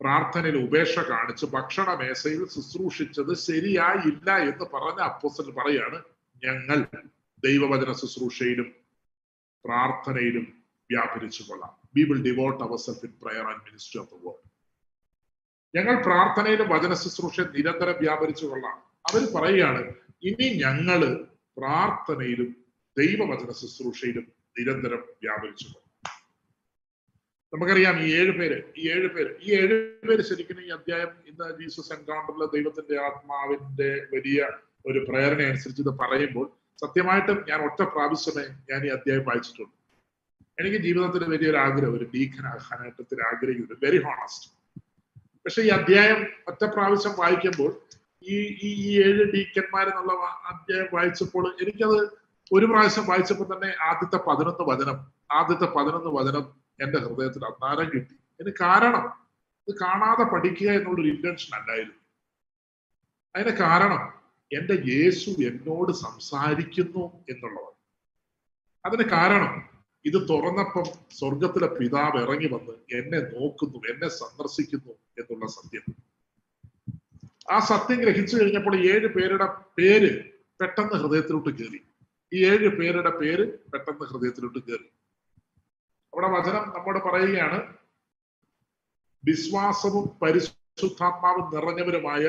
പ്രാർത്ഥനയിൽ 0.00 0.58
ഉപേക്ഷ 0.58 0.98
കാണിച്ച് 0.98 1.46
ഭക്ഷണ 1.46 1.94
മേശയിൽ 1.94 2.48
ശുശ്രൂഷിച്ചത് 2.48 3.36
ശരിയായില്ല 3.36 4.36
എന്ന് 4.36 4.64
പറഞ്ഞ 4.64 5.00
അപ്പോസ്റ്റൽ 5.00 5.50
പറയാണ് 5.50 6.02
ഞങ്ങൾ 6.44 6.86
ദൈവവചന 7.44 7.92
ശുശ്രൂഷയിലും 7.92 8.74
പ്രാർത്ഥനയിലും 9.64 10.62
വ്യാപരിച്ചു 10.90 11.42
കൊള്ളാം. 11.42 11.85
We 11.96 12.04
will 12.08 12.22
devote 12.26 12.60
our 12.66 12.78
self 12.84 13.04
in 13.08 13.14
prayer 13.22 13.44
and 13.50 13.62
ministry 13.66 13.98
of 14.02 14.10
the 14.12 14.18
world 14.24 14.42
ഞങ്ങൾ 15.74 15.94
പ്രാർത്ഥനയിലും 16.06 16.68
വചന 16.74 16.92
ശുശ്രൂഷ 17.00 17.46
നിരന്തരം 17.56 17.96
വ്യാപരിച്ചു 18.04 18.44
കൊള്ളാം 18.50 18.76
അവർ 19.04 19.22
പറയുകയാണ് 19.34 19.82
ഇനി 20.28 20.46
ഞങ്ങൾ 20.62 21.00
പ്രാർത്ഥനയിലും 21.56 22.48
ദൈവവചന 22.96 23.50
ശുശ്രൂഷയിലും 23.60 24.24
നിരന്തരം 24.56 25.02
വ്യാപരിച്ചു 25.24 25.66
കൊള്ളാം 25.66 25.82
നമുക്കറിയാം 27.52 27.96
ഈ 28.04 28.08
ഏഴ് 28.20 28.32
പേര് 28.38 28.56
ഈ 28.78 28.84
ഏഴ് 28.94 29.08
പേര് 29.14 29.30
ഈ 29.44 29.50
ഏഴ് 29.58 29.76
പേര് 30.08 30.22
ശരിക്കും 30.30 30.58
ഈ 30.64 30.70
അധ്യായം 30.76 31.12
ഇന്ന് 31.30 31.46
ജീസസ് 31.58 31.92
എൻകൗണ്ടറിലെ 31.96 32.46
ദൈവത്തിന്റെ 32.54 32.96
ആത്മാവിന്റെ 33.08 33.90
വലിയ 34.14 34.38
ഒരു 34.88 35.00
പ്രേരണ 35.08 35.40
അനുസരിച്ച് 35.50 35.82
ഇത് 35.84 35.92
പറയുമ്പോൾ 36.02 36.46
സത്യമായിട്ടും 36.78 37.38
ഞാൻ 37.50 37.60
ഒറ്റ 37.68 37.80
പ്രാവശ്യമേ 37.92 38.46
ഞാൻ 38.70 38.80
ഈ 38.86 38.90
അധ്യായം 38.96 39.24
വായിച്ചിട്ടുള്ളൂ. 39.28 39.72
എനിക്ക് 40.60 40.76
ജീവിതത്തിൽ 40.76 41.24
വലിയൊരു 41.24 41.56
ആഗ്രഹം 41.56 41.96
ഒരു 41.96 42.10
ഡീഖനാകാനായിട്ട് 42.14 43.22
ആഗ്രഹിക്കുന്നുണ്ട്. 43.22 43.86
വെരി 43.86 44.02
ഹോണസ്റ്റ് 44.02 44.50
പക്ഷെ 45.44 45.62
ഈ 45.62 45.68
അധ്യായം 45.68 46.26
ഒറ്റ 46.48 46.64
പ്രാവശ്യം 46.64 47.12
വായിക്കുമ്പോൾ 47.18 47.80
ഈ 48.22 48.36
ഈ 48.62 48.74
ഈ 48.84 49.02
ഏഴ് 49.02 49.32
ഡീക്കന്മാരെന്നുള്ള 49.32 50.12
അധ്യായം 50.50 50.86
വായിച്ചപ്പോൾ 50.94 51.54
എനിക്കത് 51.62 52.26
ഒരു 52.52 52.66
പ്രാവശ്യം 52.66 53.06
വായിച്ചപ്പോൾ 53.06 53.54
തന്നെ 53.54 53.74
ആദ്യത്തെ 53.82 54.16
പതിനൊന്ന് 54.16 54.64
വചനം 54.70 55.12
ആദ്യത്തെ 55.32 55.64
പതിനൊന്ന് 55.64 56.10
വചനം 56.10 56.54
എന്റെ 56.82 56.98
ഹൃദയത്തിൽ 56.98 57.44
അന്നാരം 57.44 57.90
കിട്ടി. 57.94 58.14
ഇതിന് 58.40 58.52
കാരണം 58.60 59.12
ഇത് 59.68 59.74
കാണാതെ 59.82 60.24
പഠിക്കുക 60.24 60.68
എന്നുള്ളൊരു 60.68 61.08
ഇന്റൻഷൻ 61.08 61.58
അല്ലായിരുന്നു. 61.58 62.00
അതിന് 63.36 63.56
കാരണം 63.56 64.12
എന്റെ 64.52 64.82
യേശു 64.86 65.30
എന്നോട് 65.30 65.92
സംസാരിക്കുന്നു 65.92 67.04
എന്നുള്ളതാണ്. 67.30 67.76
അതിന് 68.86 69.10
കാരണം 69.10 69.75
ഇത് 70.06 70.18
തുറന്നപ്പം 70.28 70.86
സ്വർഗത്തിലെ 71.18 71.68
പിതാവ് 71.78 72.18
ഇറങ്ങി 72.24 72.48
വന്ന് 72.52 72.74
എന്നെ 72.98 73.20
നോക്കുന്നു 73.30 73.78
എന്നെ 73.90 74.08
സന്ദർശിക്കുന്നു 74.18 74.92
എന്നുള്ള 75.20 75.46
സത്യം. 75.54 75.84
ആ 77.48 77.56
സത്യം 77.70 77.98
ഗ്രഹിച്ചു 78.00 78.34
കഴിഞ്ഞപ്പോൾ 78.36 78.74
ഏഴ് 78.90 79.08
പേരുടെ 79.16 79.46
പേര് 79.78 80.10
പെട്ടെന്ന് 80.60 80.96
ഹൃദയത്തിലോട്ട് 81.02 81.50
കയറി 81.52 81.80
ഈ 82.32 82.38
ഏഴ് 82.50 82.68
പേരുടെ 82.78 83.12
പേര് 83.20 83.44
പെട്ടെന്ന് 83.72 84.06
ഹൃദയത്തിലോട്ട് 84.10 84.60
കയറി 84.60 84.88
അവിടെ 86.12 86.28
വചനം 86.34 86.64
നമ്മോട് 86.74 87.00
പറയുകയാണ് 87.06 87.58
വിശ്വാസവും 89.24 90.04
പരിശുദ്ധാത്മാവും 90.22 91.46
നിറഞ്ഞവരുമായ 91.54 92.24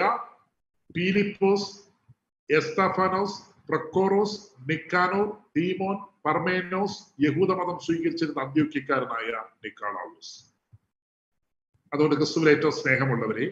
പീലിപ്പോസ് 0.96 1.70
എസ്തഫാനോസ് 2.50 3.40
പ്രക്കോറോസ് 3.70 4.42
നിക്കാനോർ 4.70 5.38
ഡീമോൻ 5.58 5.98
പർമേനോസ് 6.26 7.22
യഹൂദമതം 7.22 7.80
സ്വീകരിച്ചിരുന്ന 7.80 8.42
അന്ത്യോക്യക്കാരനായ 8.42 9.44
നിക്കാളാവൂസ്. 9.66 10.54
അതുകൊണ്ട് 11.94 12.16
ക്രിസ്തുവിൽ 12.16 12.50
ഏറ്റവും 12.50 12.72
സ്നേഹമുള്ളവരെ 12.72 13.46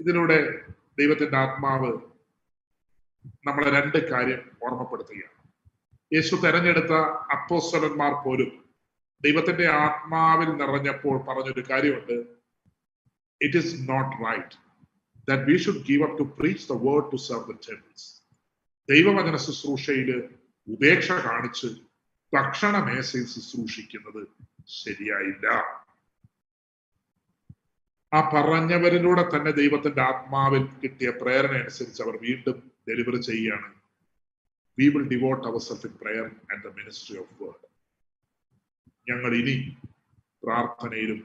ഇതിലൂടെ 0.00 0.64
ദൈവത്തിന്റെ 0.98 1.36
ആത്മാവ് 1.36 1.92
നമ്മളെ 3.46 3.70
രണ്ട് 3.70 4.10
കാര്യം 4.10 4.50
ഓർമ്മപ്പെടുത്തുകയാണ്. 4.62 5.50
യേശു 6.14 6.36
തെരഞ്ഞെടുത്ത 6.36 6.92
അപ്പോസ്വലന്മാർ 7.32 8.24
പോലും 8.24 8.64
ദൈവത്തിന്റെ 9.24 9.68
ആത്മാവിൽ 9.68 10.48
നിറഞ്ഞപ്പോൾ 10.52 11.18
പറഞ്ഞൊരു 11.18 11.64
കാര്യമുണ്ട്. 11.70 12.12
It 13.44 13.56
is 13.56 13.88
not 13.88 14.24
right 14.26 14.58
that 15.28 15.42
we 15.42 15.56
should 15.56 15.84
give 15.88 16.02
up 16.02 16.18
to 16.18 16.22
preach 16.22 16.68
the 16.72 16.72
word 16.72 17.12
to 17.12 17.16
serve 17.16 17.44
the 17.44 17.50
temples 17.50 18.21
ദൈവവചന 18.92 19.36
ശുശ്രൂഷയിൽ 19.46 20.10
ഉപേക്ഷ 20.68 21.12
കാണിച്ച് 21.26 21.68
ഭക്ഷണ 22.32 22.74
മേശയിൽ 22.88 23.26
ശുശ്രൂഷിക്കുന്നത് 23.34 24.22
ശരിയായില്ല. 24.80 25.46
ആ 28.12 28.18
പറഞ്ഞവരിലൂടെ 28.34 29.24
തന്നെ 29.32 29.50
ദൈവത്തിന്റെ 29.60 30.02
ആത്മാവിൽ 30.10 30.64
കിട്ടിയ 30.82 31.10
പ്രേരണ 31.20 31.54
അനുസരിച്ച് 31.62 32.00
അവർ 32.04 32.14
വീണ്ടും 32.26 32.56
ഡെലിവറി 32.88 33.20
ചെയ്യുകയാണ്. 33.28 33.68
We 34.78 34.86
will 34.94 35.06
devote 35.12 35.44
our 35.50 35.62
self 35.68 35.86
in 35.88 35.94
prayer 36.02 36.26
and 36.50 36.62
the 36.66 36.70
ministry 36.78 37.16
of 37.22 37.34
word 37.40 37.66
ഞങ്ങൾ 39.06 39.32
ഇനി 39.40 39.56
പ്രാർത്ഥനയിലും 40.42 41.20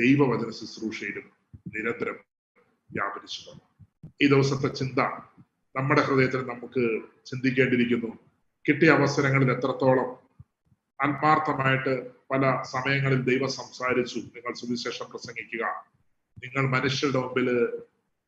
ദൈവവചന 0.00 0.50
ശുശ്രൂഷയിലും 0.60 1.26
നിരന്തരം 1.74 2.18
വ്യാപരിച്ചു 2.90 3.54
ഈ 4.22 4.26
ദിവസത്തെ 4.34 4.68
ചിന്ത 4.80 5.00
നമ്മുടെ 5.78 6.00
ഹൃദയത്തിൽ 6.00 6.40
നമുക്ക് 6.42 7.02
ചിന്തിക്കേണ്ടിയിരിക്കുന്നു. 7.26 8.18
കിട്ടിയ 8.68 8.90
അവസരങ്ങളിൽ 8.90 9.52
എത്രത്തോളം 9.52 10.08
ആത്മാർത്ഥമായിട്ട് 11.02 11.92
പല 12.30 12.62
സമയങ്ങളിൽ 12.62 13.20
ദൈവം 13.22 13.48
സംസാരിച്ചു. 13.48 14.18
നിങ്ങൾ 14.34 14.52
സുവിശേഷം 14.54 15.06
പ്രസംഗിക്കുക. 15.10 15.64
നിങ്ങൾ 16.44 16.68
മനുഷ്യരുടെ 16.68 17.18
മുമ്പിൽ 17.18 17.48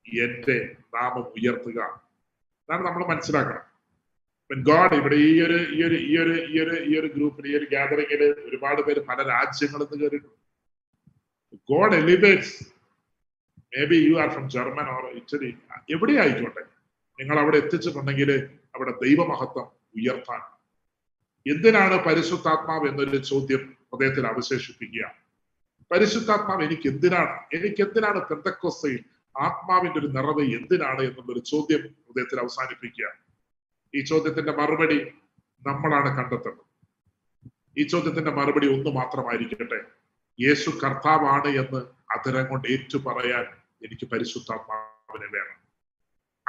എന്റെ 0.06 0.76
നാമം 0.94 1.22
ഉയർത്തുക. 1.22 1.80
അതാണ് 2.68 2.86
നമ്മൾ 2.86 3.06
മനസ്സിലാക്കണം. 3.06 3.66
ഗോഡ് 4.50 4.94
ഇവിടെ 4.94 5.16
ഈ 5.16 5.42
ഒരു 5.42 5.58
ഈ 5.74 5.82
ഒരു 5.82 5.94
ഈ 5.94 6.14
ഒരു 6.18 6.34
ഈ 6.46 6.56
ഒരു 6.60 6.84
ഈ 6.84 7.00
ഒരു 7.00 7.06
ഗ്രൂപ്പിൽ 7.06 7.46
ഈ 7.46 7.56
ഒരു 7.56 7.64
ഗ്യാതറിംഗിൽ 7.64 8.22
ഒരുപാട് 8.22 8.82
പേര് 8.82 9.00
പല 9.00 9.22
രാജ്യങ്ങളിൽ 9.22 9.84
നിന്ന് 9.84 10.04
കയറിയിട്ടുണ്ട് 10.04 10.36
God 11.70 11.94
elevates 11.94 12.64
maybe 13.84 13.96
you 13.96 14.14
are 14.14 14.28
from 14.28 14.50
German 14.50 14.88
or 14.88 15.04
Italy 15.10 15.58
എവിടെ 15.90 16.12
ആയിക്കോട്ടെ 16.12 16.79
നിങ്ങൾ 17.20 17.38
അവിടെ 17.38 17.56
എത്തിച്ചിട്ടുണ്ടെങ്കിൽ 17.56 18.50
അവിടെ 18.74 18.90
ദൈവമഹത്വം 18.90 19.64
ഉയർത്താൻ. 19.96 20.40
എന്തിനാണ് 21.52 22.04
പരിശുദ്ധാത്മാവ് 22.04 22.88
എന്നൊരു 22.88 23.16
ചോദ്യം 23.16 23.76
ഹൃദയത്തിൽ 23.92 24.26
അവശേഷിപ്പിക്കുക? 24.26 25.14
പരിശുദ്ധാത്മാവ് 25.92 26.62
എനിക്ക് 26.64 26.88
എന്തിനാണ് 26.88 27.40
എനിക്ക് 27.54 27.82
എന്തിനാണ് 27.82 28.20
പെന്തക്കോസ്തയിൽ 28.20 29.04
ആത്മാവിന്റെ 29.40 29.98
ഒരു 29.98 30.06
നിറവ് 30.06 30.40
എന്തിനാണ് 30.40 31.02
എന്നുള്ളൊരു 31.02 31.38
ചോദ്യം 31.38 31.80
ഹൃദയത്തിൽ 31.80 32.40
അവസാനിപ്പിക്കുക. 32.40 33.06
ഈ 33.94 34.00
ചോദ്യത്തിന്റെ 34.00 34.52
മറുപടി 34.52 35.04
നമ്മളാണ് 35.66 36.16
കണ്ടെത്തുന്നത്. 36.16 36.64
ഈ 37.78 37.82
ചോദ്യത്തിന്റെ 37.86 38.30
മറുപടി 38.30 38.66
ഒന്ന് 38.66 38.90
മാത്രമായിരിക്കട്ടെ. 38.90 39.80
യേശു 40.40 40.70
കർത്താവാണ് 40.70 41.48
എന്ന് 41.48 41.78
അധരം 42.12 42.46
കൊണ്ട് 42.46 42.68
ഏറ്റു 42.68 42.98
പറയാൻ 42.98 43.44
എനിക്ക് 43.86 44.10
പരിശുദ്ധാത്മാവിനെ 44.10 45.26
വേണം. 45.26 45.69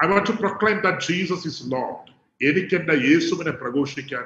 I 0.05 0.07
want 0.07 0.27
to 0.27 0.31
proclaim 0.31 0.79
that 0.79 1.11
Jesus 1.11 1.47
is 1.47 1.63
Lord 1.63 2.11
എനിക്ക് 2.45 2.75
എന്റെ 2.75 2.93
യേശുവിനെ 2.93 3.51
പ്രഘോഷിക്കാൻ 3.51 4.23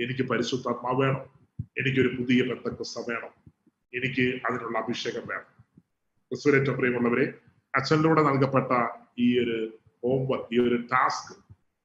എനിക്ക് 0.00 0.22
പരിശുദ്ധാത്മാവ് 0.22 1.00
വേണം. 1.00 1.20
എനിക്കൊരു 1.60 2.08
പുതിയ 2.08 2.42
ബന്ധക്രിസ്ത 2.42 3.00
വേണം. 3.08 3.52
എനിക്ക് 3.94 4.40
അതിനുള്ള 4.46 4.78
അഭിഷേകം 4.78 5.22
വേണം. 5.26 5.64
ക്രിസ്തുവിനേറ്റവും 5.78 6.78
പ്രിയമുള്ളവരെ 6.78 7.32
അച്ഛനിലൂടെ 7.74 8.22
നൽകപ്പെട്ട 8.22 8.88
ഈ 9.18 9.38
ഒരു 9.38 9.78
ഹോംവർക്ക് 10.04 10.54
ഈ 10.54 10.58
ഒരു 10.58 10.76
ടാസ്ക് 10.76 11.36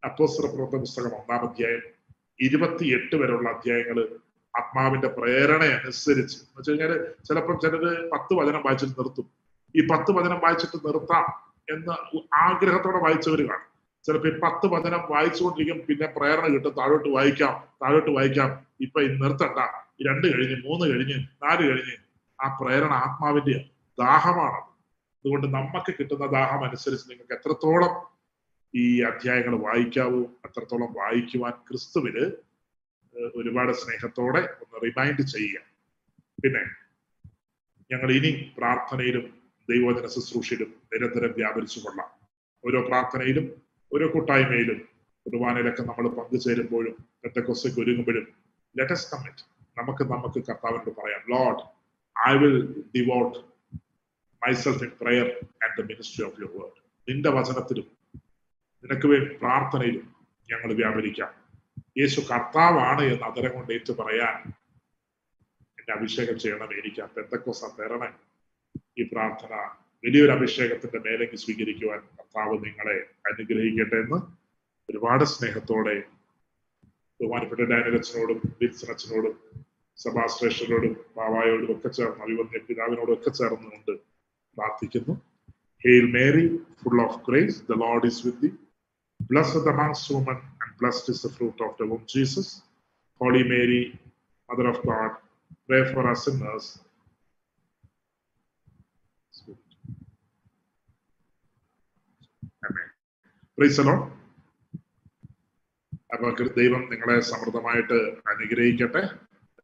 അപ്പോസ്തല 0.05 0.49
പ്രവർത്തന 0.49 0.79
പുസ്തകം 0.79 1.07
ഒന്നാം 1.07 1.49
അധ്യായം 1.49 1.81
ഇരുപത്തിയെട്ട് 2.41 3.15
വരെയുള്ള 3.15 3.49
അധ്യായങ്ങൾ 3.49 4.07
ആത്മാവിന്റെ 4.57 5.07
പ്രേരണ 5.07 5.63
അനുസരിച്ച്. 5.63 6.37
എന്ന് 6.37 6.59
വെച്ച് 6.59 6.71
കഴിഞ്ഞാൽ 6.71 7.07
ചിലപ്പം 7.27 7.59
ചിലര് 7.59 8.09
പത്ത് 8.09 8.33
വചനം 8.33 8.61
വായിച്ചിട്ട് 8.61 8.99
നിർത്തും. 8.99 9.29
ഈ 9.75 9.87
പത്ത് 9.87 10.11
വചനം 10.11 10.39
വായിച്ചിട്ട് 10.39 10.87
നിർത്താം. 10.87 11.48
എന്ന 11.71 12.09
ആഗ്രഹത്തോടെ 12.33 12.97
വായിച്ചവർ 12.97 13.41
കാണും. 13.41 13.69
ചിലപ്പോ 14.03 14.29
ഈ 14.29 14.31
പത്ത് 14.31 14.65
വചനം 14.65 14.99
വായിച്ചുകൊണ്ടിരിക്കും 15.09 15.85
പിന്നെ 15.85 16.07
പ്രേരണ 16.07 16.53
കിട്ടും. 16.53 16.71
താഴോട്ട് 16.71 17.09
വായിക്കാം 17.09 17.63
താഴോട്ട് 17.83 18.11
വായിക്കാം. 18.11 18.65
ഇപ്പൊ 18.81 19.01
നിർത്തണ്ട. 19.01 19.59
രണ്ട് 20.07 20.27
കഴിഞ്ഞ് 20.27 20.55
മൂന്ന് 20.65 20.95
കഴിഞ്ഞ് 20.95 21.15
നാല് 21.17 21.69
കഴിഞ്ഞ്. 21.69 21.97
ആ 22.41 22.57
പ്രേരണ 22.61 22.91
ആത്മാവിന്റെ 22.91 23.69
ദാഹമാണ്. 23.99 24.69
അതുകൊണ്ട് 25.19 25.47
നമുക്ക് 25.47 25.93
കിട്ടുന്ന 25.99 26.25
ദാഹം 26.25 26.65
അനുസരിച്ച് 26.65 27.09
നിങ്ങൾക്ക് 27.09 27.33
എത്രത്തോളം 27.33 28.19
ഈ 28.75 29.01
അധ്യായങ്ങൾ 29.01 29.59
വായിക്കാവൂ 29.59 30.23
അത്രത്തോളം 30.45 30.93
വായിക്കുവാൻ 30.93 31.51
ക്രിസ്തുവിന് 31.51 32.31
ഒരുപാട് 33.35 33.71
സ്നേഹത്തോടെ 33.71 34.39
ഒന്ന് 34.39 34.81
റിമൈൻഡ് 34.83 35.21
ചെയ്യുക. 35.21 35.59
പിന്നെ 36.43 36.59
ഞങ്ങൾ 37.91 38.11
ഇനി 38.11 38.51
പ്രാർത്ഥനയിലും 38.57 39.38
ദൈവവചന 39.69 40.07
ശുശ്രൂഷയിലും 40.07 40.69
നിരന്തരം 40.91 41.31
വ്യാപരിച്ചു 41.31 41.79
കൊള്ളാം. 41.79 42.09
ഓരോ 42.63 42.79
പ്രാർത്ഥനയിലും 42.87 43.45
ഓരോ 43.91 44.07
കൂട്ടായ്മയിലും 44.13 44.79
കുർബാനയിലൊക്കെ 45.25 45.83
നമ്മൾ 45.83 46.07
പങ്കുചേരുമ്പോഴും 46.07 46.95
പെറ്റക്കൊസയ്ക്ക് 47.23 47.79
ഒരുങ്ങുമ്പോഴും 47.81 48.25
ലെറ്റസ് 48.75 49.07
കമ്മിറ്റ് 49.11 49.43
നമുക്ക് 49.77 50.03
നമുക്ക് 50.03 50.39
കർത്താവിനോട് 50.49 50.89
പറയാം 50.99 51.21
Lord 51.33 51.61
I 52.15 52.33
will 52.37 52.57
devote 52.95 53.37
myself 54.41 54.83
in 54.83 54.91
prayer 55.01 55.27
and 55.63 55.75
the 55.77 55.85
ministry 55.91 56.23
of 56.27 56.41
your 56.41 56.53
word 56.57 56.79
നിന്റെ 57.07 57.29
വചനത്തിലും 57.29 57.87
നിനക്ക് 58.83 59.07
വേണ്ടി 59.07 59.29
പ്രാർത്ഥനയിലും 59.35 60.05
ഞങ്ങൾ 60.49 60.69
വ്യാപരിക്കാം. 60.73 61.31
യേശു 61.99 62.19
കർത്താവാണ് 62.31 63.01
എന്ന് 63.01 63.25
അതരം 63.25 63.51
കൊണ്ട് 63.53 63.71
ഏറ്റു 63.73 63.91
പറയാൻ 63.91 64.35
എന്നെ 65.77 65.91
അഭിഷേകം 65.97 66.37
ചെയ്യണം 66.39 66.71
എനിക്ക് 66.79 67.01
പെന്തക്കോസ 67.15 67.61
തരണേ 67.79 68.09
ഈ 68.99 69.03
പ്രാർത്ഥന 69.11 69.53
വലിയൊരു 70.03 70.31
അഭിഷേകത്തിന്റെ 70.31 70.99
മേലേക്ക് 71.05 71.37
സ്വീകരിക്കുവാൻ 71.43 71.99
കർത്താവ് 72.17 72.55
നിങ്ങളെ 72.65 72.97
അനുഗ്രഹിക്കട്ടെ 73.29 73.97
എന്ന് 74.03 74.19
ഒരുപാട് 74.89 75.25
സ്നേഹത്തോടെ 75.33 75.95
ബഹുമാനപ്പെട്ട 77.19 77.61
ഡാനിലച്ചനോടും 77.71 78.39
അച്ഛനോടും 78.91 79.35
സഭാശ്രേഷ്ഠരോടും 79.97 80.93
ബാവായോടും 81.17 81.69
ഒക്കെ 81.73 81.89
ചേർന്ന് 81.97 82.23
അഭിവന്യ 82.25 82.61
പിതാവിനോടും 82.67 83.13
ഒക്കെ 83.13 83.31
ചേർന്നുകൊണ്ട് 83.39 83.93
പ്രാർത്ഥിക്കുന്നു 84.57 85.15
hail 85.81 86.05
Mary 86.15 86.45
full 86.79 86.99
of 87.07 87.19
grace 87.27 87.59
the 87.69 87.77
Lord 87.83 88.07
is 88.11 88.23
with 88.25 88.41
thee 88.43 88.51
Blessed 89.19 89.57
amongst 89.63 90.09
women, 90.09 90.37
and 90.59 90.77
blessed 90.79 91.09
is 91.09 91.21
the 91.21 91.29
fruit 91.29 91.59
of 91.59 91.77
the 91.77 91.85
womb, 91.85 92.03
Jesus. 92.07 92.61
Holy 93.21 93.43
Mary, 93.43 93.99
Mother 94.49 94.69
of 94.69 94.81
God, 94.81 95.11
pray 95.67 95.83
for 95.85 96.09
us 96.09 96.25
sinners. 96.25 96.79
Lord. 103.59 104.01
അപ്പൊ 106.13 106.29
ദൈവം 106.55 106.89
നിങ്ങളെ 106.89 107.19
സമൃദ്ധമായിട്ട് 107.19 107.97
അനുഗ്രഹിക്കട്ടെ. 108.31 109.01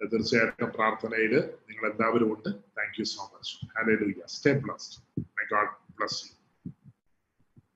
തീർച്ചയായിട്ടും 0.05 0.69
പ്രാർത്ഥനയിൽ 0.69 1.33
നിങ്ങൾ 1.69 1.91
എല്ലാവരും 1.91 2.33
ഉണ്ട്. 2.33 2.49
Thank 2.77 2.99
you 2.99 3.03
so 3.03 3.31
much 3.35 3.65
ഹാലേ 3.77 3.95
stay 4.25 4.53
blessed 4.53 4.97
my 5.19 5.45
God 5.53 5.69
bless 5.99 6.19
you 6.25 6.34